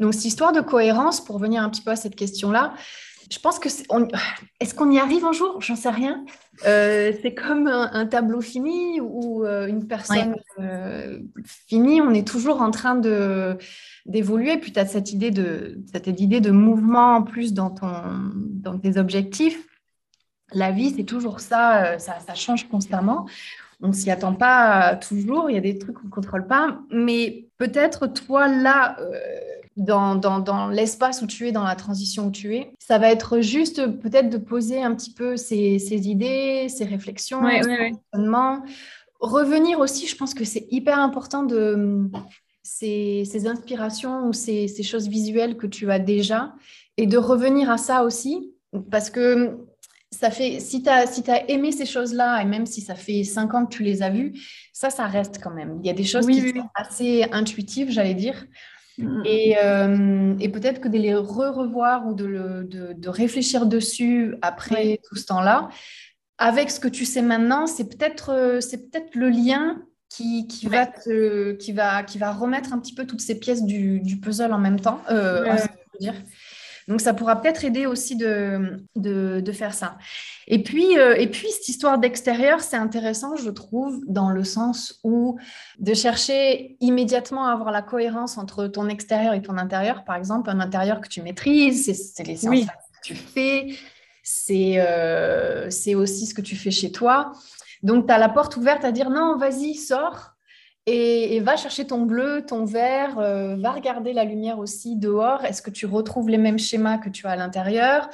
[0.00, 2.74] Donc, cette histoire de cohérence, pour revenir un petit peu à cette question-là,
[3.32, 3.68] je pense que
[4.60, 5.60] est-ce qu'on y arrive un jour?
[5.60, 6.24] J'en sais rien.
[6.66, 12.02] Euh, c'est comme un, tableau fini ou euh, une personne euh, finie.
[12.02, 13.56] On est toujours en train de
[14.04, 14.58] d'évoluer.
[14.58, 17.90] Puis tu as cette idée de cette idée de mouvement en plus dans ton
[18.36, 19.66] dans tes objectifs.
[20.52, 22.34] La vie, c'est toujours ça, ça, ça.
[22.34, 23.26] change constamment.
[23.82, 25.50] On s'y attend pas toujours.
[25.50, 26.78] Il y a des trucs qu'on contrôle pas.
[26.90, 28.96] Mais peut-être toi là
[29.76, 32.72] dans, dans, l'espace où tu es, dans la transition où tu es.
[32.78, 37.92] Ça va être juste peut-être de poser un petit peu ces, idées, ces réflexions, ces
[39.20, 42.10] Revenir aussi, je pense que c'est hyper important de
[42.64, 46.54] ces, ces inspirations ou ces, ces, choses visuelles que tu as déjà
[46.96, 48.52] et de revenir à ça aussi
[48.90, 49.58] parce que
[50.12, 53.24] ça fait, si tu as, si as aimé ces choses-là, et même si ça fait
[53.24, 54.34] cinq ans que tu les as vues,
[54.72, 55.78] ça, ça reste quand même.
[55.80, 58.44] Il y a des choses qui sont assez intuitives, j'allais dire.
[58.98, 59.22] Mm.
[59.26, 65.24] Euh, et, peut-être que de les re-revoir ou de, de, réfléchir dessus après tout ce
[65.26, 65.70] temps-là,
[66.36, 70.66] avec ce que tu sais maintenant, c'est peut-être euh, c'est peut-être le lien qui, qui
[70.66, 74.20] va te, qui, va, qui va remettre un petit peu toutes ces pièces du, du
[74.20, 75.00] puzzle en même temps.
[75.10, 75.56] Euh,
[76.00, 76.14] dire.
[76.88, 79.98] Donc, ça pourra peut-être aider aussi de, de, faire ça.
[80.48, 85.00] Et puis, euh, et puis cette histoire d'extérieur, c'est intéressant, je trouve, dans le sens
[85.04, 85.38] où
[85.78, 90.04] de chercher immédiatement à avoir la cohérence entre ton extérieur et ton intérieur.
[90.04, 93.76] Par exemple, un intérieur que tu maîtrises, c'est les séances que tu fais,
[94.50, 97.32] euh, c'est aussi ce que tu fais chez toi.
[97.82, 100.31] Donc, tu as la porte ouverte à dire non, vas-y, sors
[100.86, 105.44] et, va chercher ton bleu, ton vert, euh, va regarder la lumière aussi dehors.
[105.44, 108.08] Est-ce que tu retrouves les mêmes schémas que tu as à l'intérieur?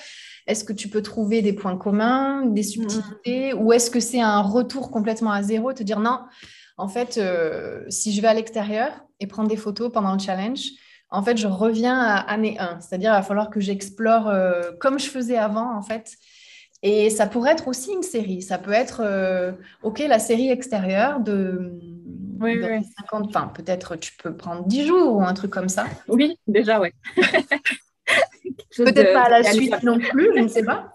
[0.46, 3.54] Est-ce que tu peux trouver des points communs, des subtilités?
[3.54, 6.20] Ou est-ce que c'est un retour complètement à zéro Te dire non,
[6.76, 10.68] en fait, euh, si je vais à l'extérieur et prendre des photos pendant le challenge,
[11.11, 12.81] en fait, je reviens à année 1.
[12.81, 16.16] C'est-à-dire, il va falloir que j'explore euh, comme je faisais avant, en fait.
[16.83, 18.42] Et ça pourrait être aussi une série.
[18.42, 19.02] Ça peut être,
[19.83, 21.72] OK, la série extérieure de
[22.40, 22.85] oui, oui.
[23.11, 25.87] 50, enfin, peut-être tu peux prendre 10 jours ou un truc comme ça.
[26.09, 26.90] Oui, déjà, oui.
[28.77, 30.92] Peut-être pas à la suite non plus, je ne sais pas.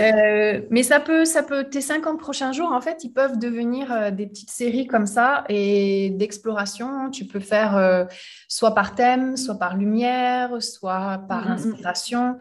[0.00, 3.92] Euh, mais ça peut, ça peut, tes 50 prochains jours, en fait, ils peuvent devenir
[3.92, 7.10] euh, des petites séries comme ça et d'exploration.
[7.10, 8.04] Tu peux faire euh,
[8.48, 11.72] soit par thème, soit par lumière, soit par mm, mm, mm.
[11.72, 12.38] inspiration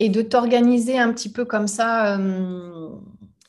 [0.00, 2.18] et de t'organiser un petit peu comme ça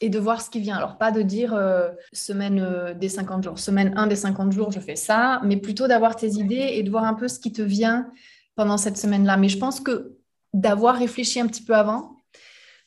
[0.02, 0.76] et de voir ce qui vient.
[0.76, 4.72] Alors, pas de dire euh, semaine euh, des 50 jours, semaine 1 des 50 jours,
[4.72, 7.52] je fais ça, mais plutôt d'avoir tes idées et de voir un peu ce qui
[7.52, 8.12] te vient
[8.56, 9.38] pendant cette semaine-là.
[9.38, 10.18] Mais je pense que
[10.54, 12.18] d'avoir réfléchi un petit peu avant,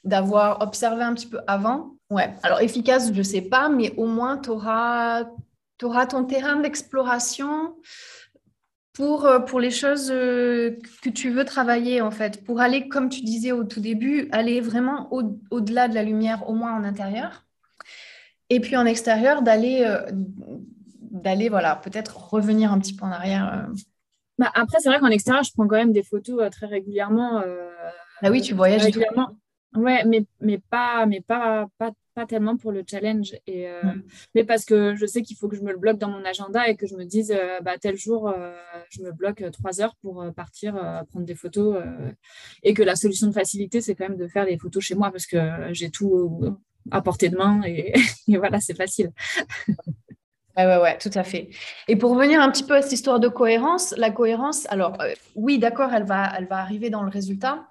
[0.04, 2.34] d'avoir observé un petit peu avant, ouais.
[2.42, 5.24] Alors, efficace, je ne sais pas, mais au moins, tu auras,
[5.82, 7.74] auras, ton terrain d'exploration
[8.98, 13.08] pour, euh, pour les choses euh, que tu veux travailler, en fait, pour aller, comme
[13.08, 15.08] tu disais au tout début, aller vraiment
[15.52, 17.46] au-delà de la lumière, au moins en intérieur.
[18.50, 20.00] Et puis en extérieur, d'aller, euh,
[21.12, 23.68] d'aller voilà, peut-être revenir un petit peu en arrière.
[24.36, 27.44] Bah, après, c'est vrai qu'en extérieur, je prends quand même des photos très régulièrement.
[28.20, 29.28] ah oui, tu voyages régulièrement.
[29.74, 33.34] Ouais, mais, mais, pas, mais pas, pas, pas tellement pour le challenge.
[33.46, 33.82] Et, euh.
[34.34, 36.68] Mais parce que je sais qu'il faut que je me le bloque dans mon agenda
[36.68, 38.56] et que je me dise, euh, bah, tel jour, euh,
[38.90, 40.74] je me bloque trois heures pour partir
[41.10, 41.82] prendre des photos.
[42.62, 45.10] et que la solution de facilité, c'est quand même de faire des photos chez moi
[45.10, 45.38] parce que
[45.72, 46.58] j'ai tout
[46.90, 47.92] à portée de main et,
[48.26, 49.10] voilà, c'est facile.
[50.56, 51.50] Ouais, ouais, ouais, tout à fait.
[51.86, 54.98] Et pour revenir un petit peu à cette histoire de cohérence, la cohérence, alors
[55.36, 57.68] oui, d'accord, elle va, elle va arriver dans le résultat,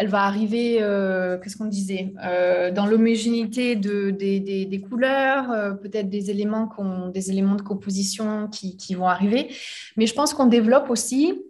[0.00, 6.08] elle va arriver, euh, qu'est-ce qu'on disait, euh, dans l'homogénéité de, des, couleurs, euh, peut-être
[6.08, 6.70] des éléments,
[7.12, 9.54] des éléments de composition qui, vont arriver.
[9.98, 11.42] Mais je pense qu'on développe aussi,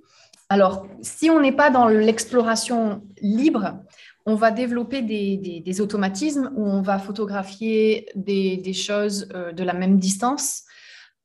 [0.48, 3.78] alors si on n'est pas dans l'exploration libre,
[4.26, 10.64] on va développer des, automatismes où on va photographier des, choses de la même distance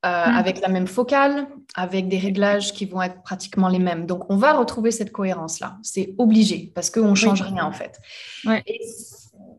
[0.06, 0.36] euh, mm.
[0.36, 4.06] avec la même focale, avec des réglages qui vont être pratiquement les mêmes.
[4.06, 5.78] Donc, on va retrouver cette cohérence-là.
[5.82, 8.00] C'est obligé parce qu'on ne change rien en fait.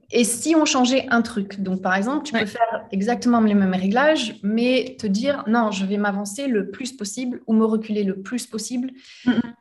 [0.09, 1.59] Et si on changeait un truc?
[1.61, 5.85] Donc, par exemple, tu peux faire exactement les mêmes réglages, mais te dire non, je
[5.85, 8.91] vais m'avancer le plus possible ou me reculer le plus possible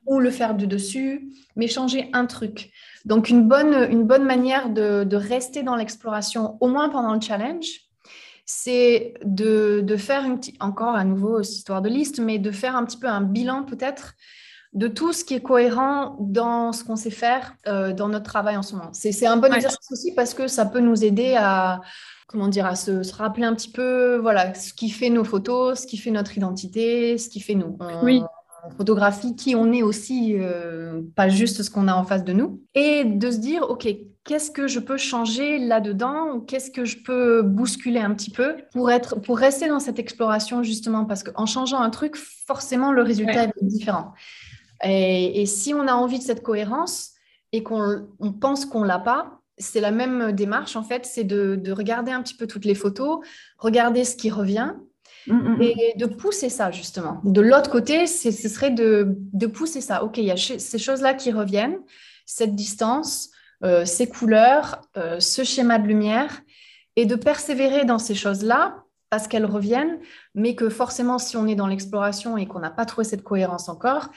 [0.06, 2.70] ou le faire de dessus, mais changer un truc.
[3.04, 7.20] Donc, une bonne, une bonne manière de, de rester dans l'exploration, au moins pendant le
[7.20, 7.66] challenge,
[8.46, 12.76] c'est de, de, faire une petite, encore à nouveau, histoire de liste, mais de faire
[12.76, 14.14] un petit peu un bilan peut-être
[14.72, 18.56] de tout ce qui est cohérent dans ce qu'on sait faire euh, dans notre travail
[18.56, 18.90] en ce moment.
[18.92, 21.80] C'est un bon exercice aussi parce que ça peut nous aider à,
[22.26, 25.86] comment dire, à se, rappeler un petit peu, voilà, ce qui fait nos photos, ce
[25.86, 27.78] qui fait notre identité, ce qui fait nous.
[28.02, 28.22] oui.
[28.76, 32.60] photographie, qui on est aussi, euh, pas juste ce qu'on a en face de nous.
[32.74, 33.88] Et de se dire, OK,
[34.26, 38.90] qu'est-ce que je peux changer là-dedans Qu'est-ce que je peux bousculer un petit peu pour,
[38.90, 43.44] être, pour rester dans cette exploration justement Parce qu'en changeant un truc, forcément, le résultat
[43.44, 44.12] est différent.
[44.84, 47.12] Et, si on a envie de cette cohérence
[47.52, 48.06] et qu'on
[48.40, 52.34] pense qu'on l'a pas, c'est la même démarche en fait, c'est de, regarder un petit
[52.34, 53.20] peu toutes les photos,
[53.58, 54.74] regarder ce qui revient
[55.28, 55.62] mm, mm, mm.
[55.62, 57.20] et de pousser ça justement.
[57.24, 60.02] De l'autre côté, ce serait de, pousser ça.
[60.02, 61.78] Ok, il y a ces choses-là qui reviennent,
[62.26, 63.30] cette distance,
[63.62, 66.42] ces couleurs, euh, ce schéma de lumière,
[66.96, 70.00] et de persévérer dans ces choses-là parce qu'elles reviennent,
[70.34, 73.68] mais que forcément, si on est dans l'exploration et qu'on n'a pas trouvé cette cohérence
[73.68, 74.10] encore,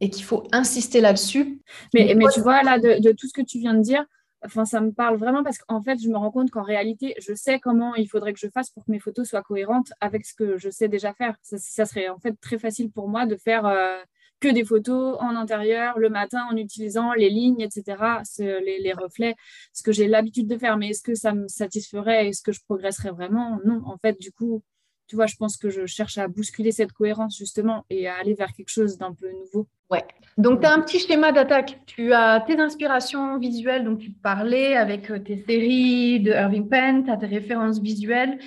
[0.00, 1.60] et qu'il faut insister là-dessus.
[1.94, 4.04] Mais, mais, tu vois, là, de, tout ce que tu viens de dire,
[4.44, 7.34] enfin, ça me parle vraiment parce qu'en fait, je me rends compte qu'en réalité, je
[7.34, 10.34] sais comment il faudrait que je fasse pour que mes photos soient cohérentes avec ce
[10.34, 11.36] que je sais déjà faire.
[11.42, 13.96] Ça, serait en fait très facile pour moi de faire euh,
[14.40, 17.96] que des photos en intérieur le matin en utilisant les lignes, etc.,
[18.38, 19.34] les, les, reflets,
[19.72, 20.76] ce que j'ai l'habitude de faire.
[20.76, 22.28] Mais est-ce que ça me satisferait?
[22.28, 23.58] Est-ce que je progresserais vraiment?
[23.64, 24.62] Non, en fait, du coup,
[25.06, 28.34] tu vois, je pense que je cherche à bousculer cette cohérence justement et à aller
[28.34, 29.68] vers quelque chose d'un peu nouveau.
[29.90, 30.04] Ouais.
[30.36, 31.80] Donc, tu as un petit schéma d'attaque.
[31.86, 37.04] Tu as tes inspirations visuelles, donc tu parlais avec euh, tes séries de Irving Penn,
[37.04, 38.38] tu as tes références visuelles.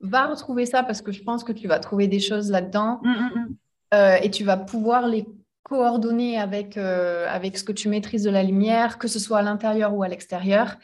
[0.00, 3.08] Va retrouver ça parce que je pense que tu vas trouver des choses là-dedans mm,
[3.08, 3.56] mm, mm.
[3.92, 5.26] Euh, et tu vas pouvoir les
[5.62, 9.42] coordonner avec, euh, avec ce que tu maîtrises de la lumière, que ce soit à
[9.42, 10.76] l'intérieur ou à l'extérieur.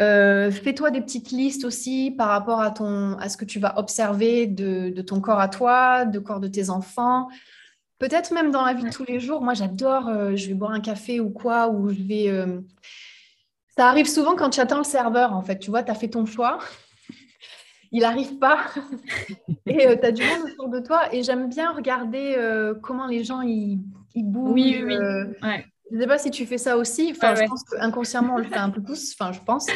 [0.00, 3.78] Euh, fais-toi des petites listes aussi par rapport à, ton, à ce que tu vas
[3.78, 7.28] observer de, de ton corps à toi, de corps de tes enfants.
[7.98, 9.42] Peut-être même dans la vie de tous les jours.
[9.42, 12.32] Moi, j'adore, je vais boire un café ou quoi, ou je vais...
[13.76, 15.58] Ça arrive souvent quand tu attends le serveur, en fait.
[15.58, 16.58] Tu vois, tu as fait ton choix.
[17.92, 18.66] Il n'arrive pas.
[19.66, 21.14] et tu as du monde autour de toi.
[21.14, 22.36] Et j'aime bien regarder
[22.82, 23.80] comment les gens, ils,
[24.14, 24.52] ils bougent.
[24.52, 24.96] Oui, oui.
[25.90, 27.14] Je ne sais pas si tu fais ça aussi.
[27.16, 29.14] Enfin, je pense qu'inconsciemment, on le fait un peu plus.
[29.18, 29.66] Enfin, je pense.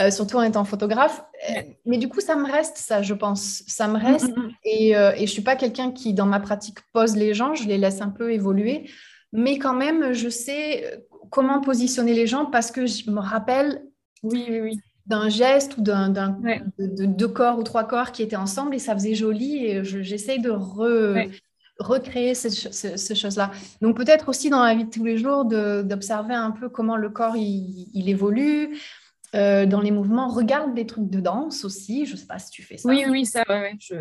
[0.00, 1.24] Euh, surtout en étant photographe.
[1.50, 3.62] Euh, mais du coup, ça me reste, ça, je pense.
[3.68, 4.36] Ça me reste.
[4.36, 4.52] Mm, mm, mm.
[4.64, 7.54] Et, euh, et, je ne suis pas quelqu'un qui, dans ma pratique, pose les gens.
[7.54, 8.90] Je les laisse un peu évoluer.
[9.32, 13.84] Mais quand même, je sais comment positionner les gens parce que je me rappelle
[14.22, 14.80] oui, oui, oui.
[15.06, 18.94] D'un geste ou d'un, de, deux corps ou trois corps qui étaient ensemble et ça
[18.94, 19.66] faisait joli.
[19.66, 21.28] Et j'essaye de re,
[21.78, 23.50] recréer ces, choses-là.
[23.80, 27.10] Donc peut-être aussi dans la vie de tous les jours d'observer un peu comment le
[27.10, 28.78] corps il, évolue.
[29.34, 32.06] Euh, dans les mouvements, regarde des trucs de danse aussi.
[32.06, 32.88] Je ne sais pas si tu fais ça.
[32.88, 33.96] Oui, oui, ça, ouais, je,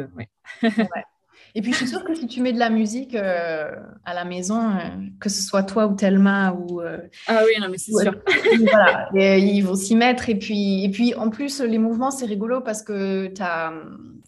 [1.55, 4.25] Et puis, je suis sûre que si tu mets de la musique euh, à la
[4.25, 4.79] maison, euh,
[5.19, 6.81] que ce soit toi ou Thelma ou...
[6.81, 8.15] ah oui, non, mais c'est sûr.
[8.71, 10.29] voilà, ils vont s'y mettre.
[10.29, 13.71] Et puis, et puis, en plus, les mouvements, c'est rigolo parce que as,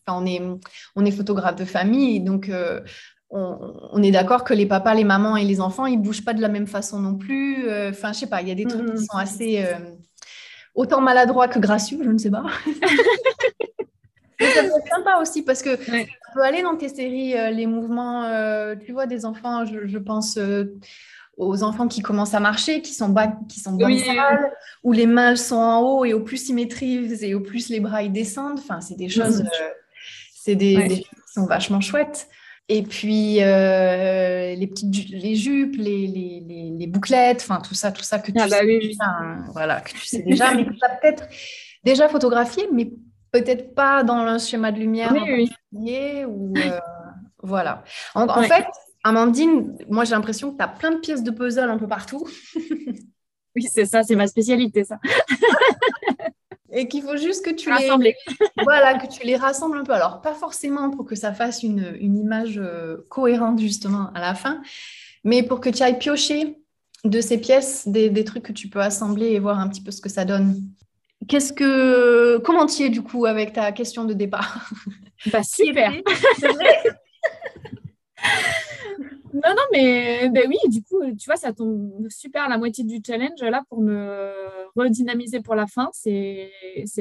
[0.08, 0.42] on, est,
[0.96, 2.20] on est photographe de famille.
[2.20, 2.50] Donc,
[3.30, 6.42] on, est d'accord que les papas, les mamans et les enfants, ils bougent pas de
[6.42, 7.68] la même façon non plus.
[7.68, 9.06] Euh, enfin, je sais pas, il y a des trucs qui mm-hmm.
[9.12, 9.74] sont assez euh,
[10.74, 12.46] autant maladroits que gracieux, je ne sais pas.
[14.40, 17.52] Mais ça peut être sympa aussi parce que tu peux aller dans tes séries, euh,
[17.52, 18.24] les mouvements,
[18.86, 20.38] tu vois, des enfants, je, pense
[21.38, 23.78] aux enfants qui commencent à marcher, qui sont bas, qui sont
[24.84, 27.80] où les mains sont en haut et au plus ils maîtrisent et au plus les
[27.80, 28.60] bras ils descendent.
[28.60, 29.72] Enfin, c'est des choses, mm-hmm.
[30.34, 32.28] c'est des, des, choses qui sont vachement chouettes.
[32.68, 38.02] Et puis euh, les petites les jupes, les, les, les, bouclettes, enfin tout ça, tout
[38.04, 39.06] ça que tu ah bah sais déjà,
[39.52, 41.28] voilà, que tu sais déjà, mais que tu as peut-être
[41.84, 42.90] déjà photographié, mais
[43.42, 46.80] peut-être pas dans le schéma de lumière oui, ou euh,
[47.44, 47.84] voilà.
[48.14, 48.66] En, en fait,
[49.04, 52.28] Amandine, moi j'ai l'impression que tu as plein de pièces de puzzle un peu partout.
[53.56, 55.00] oui, c'est ça, c'est ma spécialité ça.
[56.72, 58.16] et qu'il faut juste que tu les
[58.64, 59.94] voilà que tu les rassembles un peu.
[59.94, 64.34] Alors pas forcément pour que ça fasse une, une image euh, cohérente justement à la
[64.34, 64.62] fin,
[65.24, 66.58] mais pour que tu ailles piocher
[67.04, 69.92] de ces pièces des, des, trucs que tu peux assembler et voir un petit peu
[69.92, 70.64] ce que ça donne.
[71.28, 74.70] Qu'est-ce que comment tu es du coup avec ta question de départ?
[75.32, 75.92] Bah super.
[75.92, 76.02] non
[79.36, 83.02] Non, non, mais ben oui, du coup, tu vois, ça tombe super la moitié du
[83.06, 84.32] challenge là pour me
[84.78, 85.90] redynamiser pour la fin.
[85.92, 86.52] C'est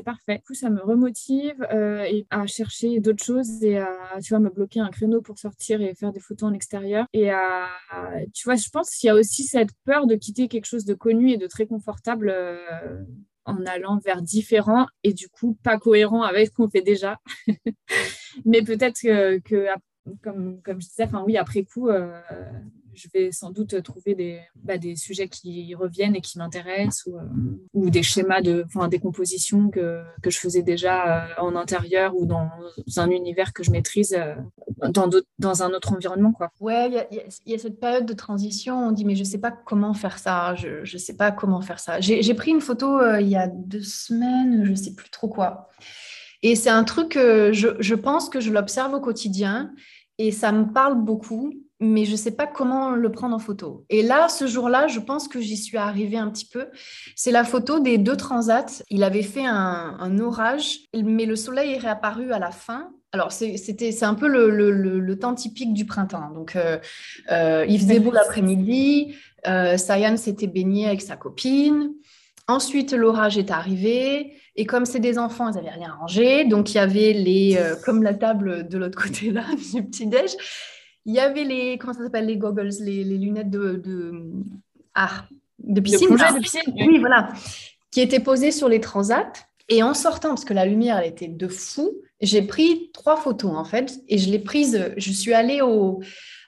[0.04, 0.38] parfait.
[0.38, 4.40] Du coup, ça me remotive euh, et à chercher d'autres choses et à, tu vois,
[4.40, 7.06] me bloquer un créneau pour sortir et faire des photos en extérieur.
[7.12, 7.68] Et à,
[8.32, 10.94] tu vois, je pense qu'il y a aussi cette peur de quitter quelque chose de
[10.94, 12.32] connu et de très confortable.
[12.34, 13.04] Euh,
[13.44, 17.18] en allant vers différents et du coup pas cohérent avec ce qu'on fait déjà.
[18.44, 19.66] Mais peut-être que, que,
[20.22, 22.20] comme, comme je disais, enfin oui, après coup, euh,
[22.94, 27.16] je vais sans doute trouver des, bah, des sujets qui reviennent et qui m'intéressent ou,
[27.18, 32.26] euh, des schémas de des compositions que, que je faisais déjà euh, en intérieur ou
[32.26, 32.48] dans
[32.96, 34.16] un univers que je maîtrise
[34.88, 36.32] dans, dans un autre environnement.
[36.32, 36.50] Quoi.
[36.60, 39.94] Ouais, il y, a cette période de transition, on dit mais je sais pas comment
[39.94, 42.00] faire ça, je ne sais pas comment faire ça.
[42.00, 45.68] J'ai pris une photo il y a deux semaines, je sais plus trop quoi.
[46.42, 49.72] Et c'est un truc que je, je pense que je l'observe au quotidien
[50.18, 53.84] et ça me parle beaucoup, mais je ne sais pas comment le prendre en photo.
[53.90, 56.66] Et là, ce jour-là, je pense que j'y suis arrivée un petit peu.
[57.16, 58.82] C'est la photo des deux transats.
[58.90, 62.90] Il avait fait un, orage, mais le soleil est réapparu à la fin.
[63.12, 66.30] Alors, c'était, c'est un peu le, temps typique du printemps.
[66.30, 66.78] Donc, euh,
[67.30, 69.14] euh, il faisait beau l'après-midi.
[69.46, 71.90] Euh, Sayan s'était baigné avec sa copine.
[72.46, 74.34] Ensuite, l'orage est arrivé.
[74.56, 76.44] Et comme c'est des enfants, ils n'avaient rien rangé.
[76.44, 79.44] Donc, il y avait les, euh, comme la table de l'autre côté là,
[79.74, 80.36] du petit-déj,
[81.04, 84.32] il y avait les, comment ça s'appelle, les goggles, les, lunettes de, de,
[84.94, 85.24] ah,
[85.58, 86.08] de piscine.
[86.08, 86.62] De piscine.
[86.74, 87.28] Oui, voilà.
[87.90, 89.32] Qui étaient posées sur les transats.
[89.68, 91.90] Et en sortant, parce que la lumière, elle était de fou,
[92.20, 93.98] j'ai pris trois photos en fait.
[94.08, 96.02] Et je l'ai prise, je suis allée au,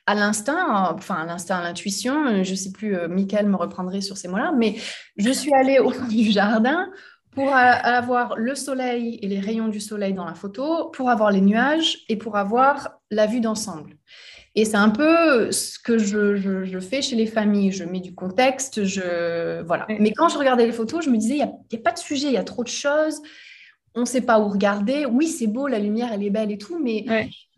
[0.06, 4.02] à l'instinct, enfin à l'instinct, à l'intuition, je ne sais plus, euh, Michael me reprendrait
[4.02, 4.76] sur ces mots-là, mais
[5.16, 6.90] je suis allée au fond du jardin
[7.32, 11.42] pour avoir le soleil et les rayons du soleil dans la photo, pour avoir les
[11.42, 13.98] nuages et pour avoir la vue d'ensemble.
[14.56, 17.72] Et c'est un peu ce que je, fais chez les familles.
[17.72, 19.86] Je mets du contexte, je voilà.
[20.00, 21.98] Mais quand je regardais les photos, je me disais, il n'y a, a, pas de
[21.98, 23.20] sujet, il y a trop de choses
[23.96, 25.06] on ne sait pas où regarder.
[25.06, 27.06] Oui, c'est beau, la lumière, elle est belle et tout, mais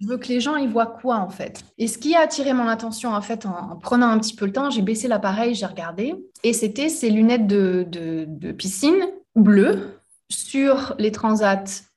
[0.00, 1.64] je veux que les gens y voient quoi en fait?
[1.76, 4.52] Et ce qui a attiré mon attention en fait, en, prenant un petit peu le
[4.52, 9.98] temps, j'ai baissé l'appareil, j'ai regardé, et c'était ces lunettes de, de piscine bleues
[10.30, 11.87] sur les transats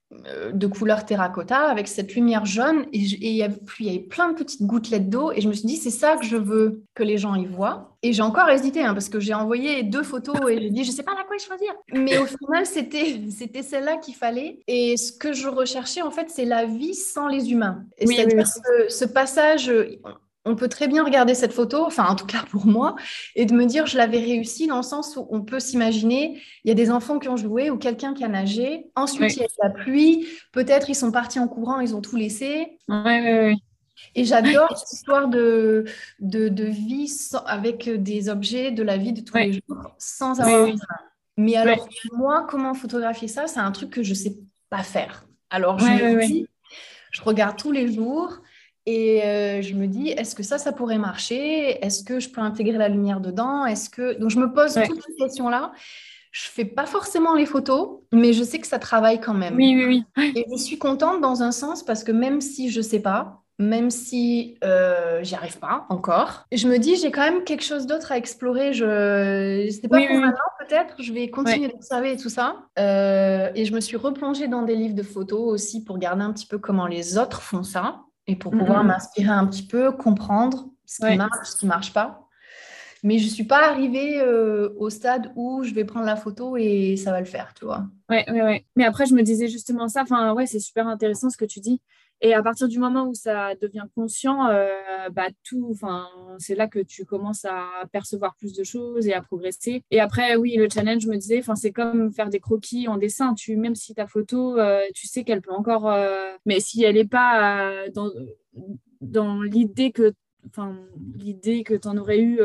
[0.53, 2.85] de couleur terracotta avec cette lumière jaune.
[2.93, 5.31] Et, il, y avait, il y avait plein de petites gouttelettes d'eau.
[5.31, 7.95] Et je me suis dit c'est ça que je veux que les gens y voient.
[8.03, 10.91] Et j'ai encore hésité hein, parce que j'ai envoyé deux photos et j'ai dit je
[10.91, 11.71] sais pas la quoi choisir.
[11.93, 14.59] Mais au final c'était c'était celle-là qu'il fallait.
[14.67, 17.83] Et ce que je recherchais en fait c'est la vie sans les humains.
[17.97, 18.47] C'est-à-dire
[18.89, 19.71] ce, passage
[20.45, 22.95] on peut très bien regarder cette photo, enfin en tout cas pour moi,
[23.35, 26.69] et de me dire je l'avais réussi dans le sens où on peut s'imaginer, il
[26.69, 29.43] y a des enfants qui ont joué ou quelqu'un qui a nagé, ensuite il y
[29.43, 32.79] a la pluie, peut-être ils sont partis en courant, ils ont tout laissé.
[34.15, 35.85] Et j'adore cette histoire de,
[36.19, 37.11] de, vie
[37.45, 40.69] avec des objets de la vie de tous les jours sans avoir.
[41.37, 43.47] Mais alors, moi, comment photographier ça?
[43.47, 44.37] C'est un truc que je ne sais
[44.69, 45.25] pas faire.
[45.49, 46.45] Alors, je,
[47.11, 48.41] je regarde tous les jours.
[48.85, 51.83] Et euh, je me dis, est-ce que ça, ça pourrait marcher?
[51.85, 53.65] Est-ce que je peux intégrer la lumière dedans?
[53.65, 55.71] Est-ce que donc je me pose toutes ces questions-là.
[56.31, 59.55] Je fais pas forcément les photos, mais je sais que ça travaille quand même.
[59.55, 60.33] Oui, oui, oui.
[60.35, 63.91] Et je suis contente dans un sens parce que même si je sais pas, même
[63.91, 68.13] si euh, j'y arrive pas encore, je me dis j'ai quand même quelque chose d'autre
[68.13, 68.71] à explorer.
[68.71, 70.95] Je sais pas pour maintenant peut-être.
[70.99, 72.55] Je vais continuer d'observer et tout ça.
[72.79, 76.31] Euh, et je me suis replongée dans des livres de photos aussi pour regarder un
[76.31, 80.69] petit peu comment les autres font ça et pour pouvoir m'inspirer un petit peu, comprendre
[80.85, 82.27] ce qui marche, ce qui ne marche pas.
[83.03, 86.55] Mais je ne suis pas arrivée euh, au stade où je vais prendre la photo
[86.55, 87.87] et ça va le faire, tu vois.
[88.09, 88.65] Ouais, ouais, ouais.
[88.75, 90.03] Mais après, je me disais justement ça.
[90.03, 91.81] Enfin, ouais, c'est super intéressant ce que tu dis.
[92.23, 94.69] Et à partir du moment où ça devient conscient, euh,
[95.11, 96.07] bah tout, enfin,
[96.37, 99.83] c'est là que tu commences à percevoir plus de choses et à progresser.
[99.89, 102.97] Et après, oui, le challenge, je me disais, enfin, c'est comme faire des croquis en
[102.97, 103.33] dessin.
[103.33, 106.95] Tu, même si ta photo, euh, tu sais qu'elle peut encore, euh, mais si elle
[106.95, 108.11] n'est pas dans,
[109.01, 110.13] dans l'idée que
[110.47, 110.75] enfin
[111.17, 112.39] l'idée que tu en aurais eu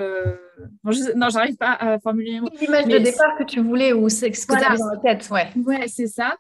[0.85, 4.53] non j'arrive pas à formuler l'image de départ que tu voulais ou c'est ce que
[4.53, 6.37] tu avais dans la tête ouais ouais c'est ça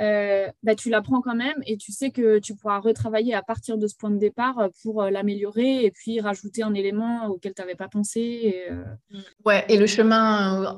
[0.00, 3.78] euh, bah, tu l'apprends quand même et tu sais que tu pourras retravailler à partir
[3.78, 7.62] de ce point de départ pour euh, l'améliorer et puis rajouter un élément auquel tu
[7.62, 8.20] n'avais pas pensé.
[8.20, 8.84] Et, euh,
[9.44, 10.76] Ouais, et le chemin,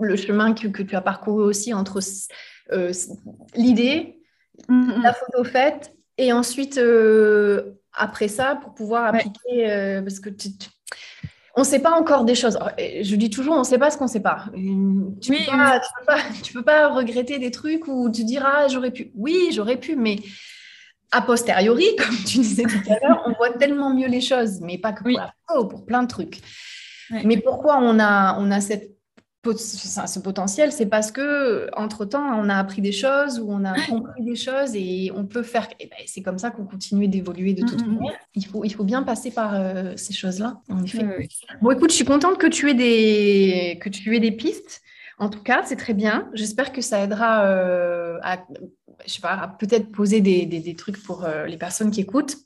[0.00, 2.00] le chemin que, que, tu as parcouru aussi entre
[3.54, 4.20] l'idée,
[4.68, 5.02] mm, mm.
[5.02, 6.78] la photo faite et ensuite,
[7.94, 10.50] après ça, pour pouvoir appliquer, parce que tu,
[11.54, 12.58] on ne sait pas encore des choses.
[12.78, 14.46] Je dis toujours, on ne sait pas ce qu'on ne sait pas.
[14.54, 19.10] Tu ne peux, pas regretter des trucs où tu diras, j'aurais pu.
[19.14, 20.16] Oui, j'aurais pu, mais
[21.10, 24.78] a posteriori, comme tu disais tout à l'heure, on voit tellement mieux les choses, mais
[24.78, 26.40] pas que pour la photo, pour plein de trucs.
[27.24, 28.90] Mais pourquoi on a, on a cette
[29.50, 33.74] ce potentiel, c'est parce que entre temps, on a appris des choses ou on a
[33.86, 35.68] compris des choses et on peut faire.
[35.80, 37.94] Ben, c'est comme ça qu'on continue d'évoluer de toute mm, mm, mm.
[37.96, 38.18] manière.
[38.34, 40.60] Il faut, il faut bien passer par euh, ces choses-là.
[40.68, 41.28] En effet.
[41.60, 44.80] Bon, écoute, je suis contente que tu aies des que tu aies des pistes.
[45.18, 46.30] En tout cas, c'est très bien.
[46.34, 48.38] J'espère que ça aidera euh, à,
[49.06, 52.36] je sais pas, peut-être poser des, des, des, trucs pour euh, les personnes qui écoutent.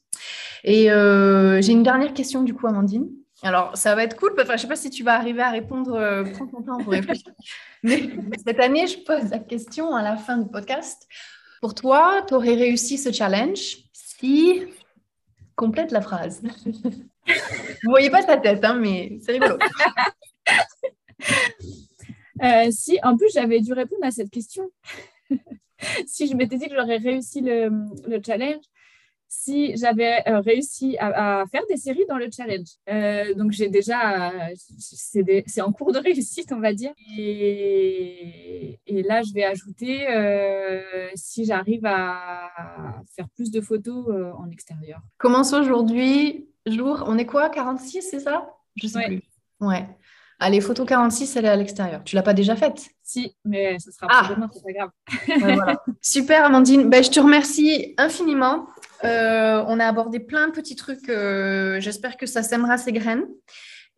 [0.65, 3.07] Et j'ai une dernière question du coup, Amandine.
[3.43, 4.33] Alors, ça va être cool.
[4.33, 5.95] Enfin, je ne sais pas si tu vas arriver à répondre.
[5.95, 7.33] Euh, prends ton temps pour réfléchir.
[7.83, 8.11] Mais
[8.45, 11.07] cette année, je pose la question à la fin du podcast.
[11.61, 14.63] Pour toi, tu aurais réussi ce challenge si.
[15.55, 16.43] Complète la phrase.
[16.65, 19.59] Vous ne voyez pas sa tête, hein, mais c'est rigolo.
[22.43, 24.71] Euh, si, en plus, j'avais dû répondre à cette question.
[26.07, 27.71] si je m'étais dit que j'aurais réussi le,
[28.07, 28.63] le challenge,
[29.29, 32.69] si j'avais euh, réussi à, faire des séries dans le challenge.
[32.89, 34.33] Euh, donc j'ai déjà,
[35.47, 36.93] c'est en cours de réussite, on va dire.
[37.17, 42.51] Et, là, je vais ajouter euh, si j'arrive à
[43.15, 44.07] faire plus de photos
[44.39, 45.01] en extérieur.
[45.19, 48.49] Commence aujourd'hui, jour, on est quoi, 46, c'est ça?
[48.77, 49.23] Je sais plus.
[49.61, 49.87] Ouais.
[50.39, 52.05] Allez, photo 46, elle est à l'extérieur.
[52.05, 52.91] Tu l'as pas déjà faite?
[53.03, 54.29] Si, mais ce sera ah.
[54.29, 55.77] demain, c'est pas grave.
[56.03, 56.91] Super, Amandine.
[56.91, 58.67] Ben, je te remercie infiniment.
[59.05, 61.09] Euh, on a abordé plein de petits trucs.
[61.09, 63.25] Euh, j'espère que ça sèmera ses graines.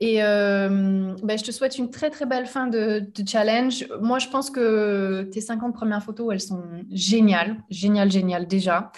[0.00, 3.86] Et euh, ben, je te souhaite une très très belle fin de, challenge.
[4.00, 8.92] Moi, je pense que tes 50 premières photos, elles sont géniales, géniales, géniales déjà.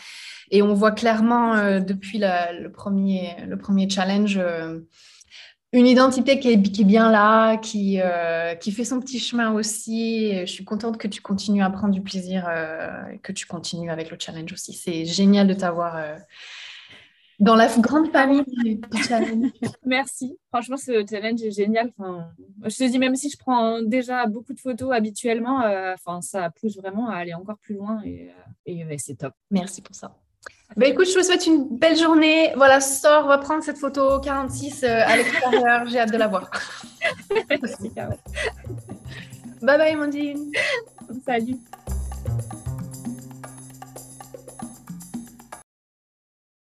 [0.50, 4.38] Et on voit clairement depuis le, premier, le premier challenge
[5.72, 10.32] une identité qui est, bien là, qui, euh, qui fait son petit chemin aussi.
[10.40, 12.88] je suis contente que tu continues à prendre du plaisir, euh,
[13.22, 14.72] que tu continues avec le challenge aussi.
[14.72, 16.16] C'est génial de t'avoir euh,
[17.38, 19.52] dans la grande famille du challenge.
[19.86, 20.36] Merci.
[20.48, 21.92] Franchement, ce challenge est génial.
[21.96, 22.28] Enfin,
[22.64, 25.62] je te dis, même si je prends déjà beaucoup de photos habituellement,
[25.94, 28.32] enfin, ça pousse vraiment à aller encore plus loin et,
[28.66, 29.34] et c'est top.
[29.52, 30.16] Merci pour ça.
[30.76, 32.52] Ben écoute, je te souhaite une belle journée.
[32.56, 35.88] Voilà, sors, va prendre cette photo 46 euh, à l'extérieur.
[35.88, 36.48] J'ai hâte de la voir.
[39.62, 40.52] bye bye, Mandine.
[41.26, 41.56] Salut.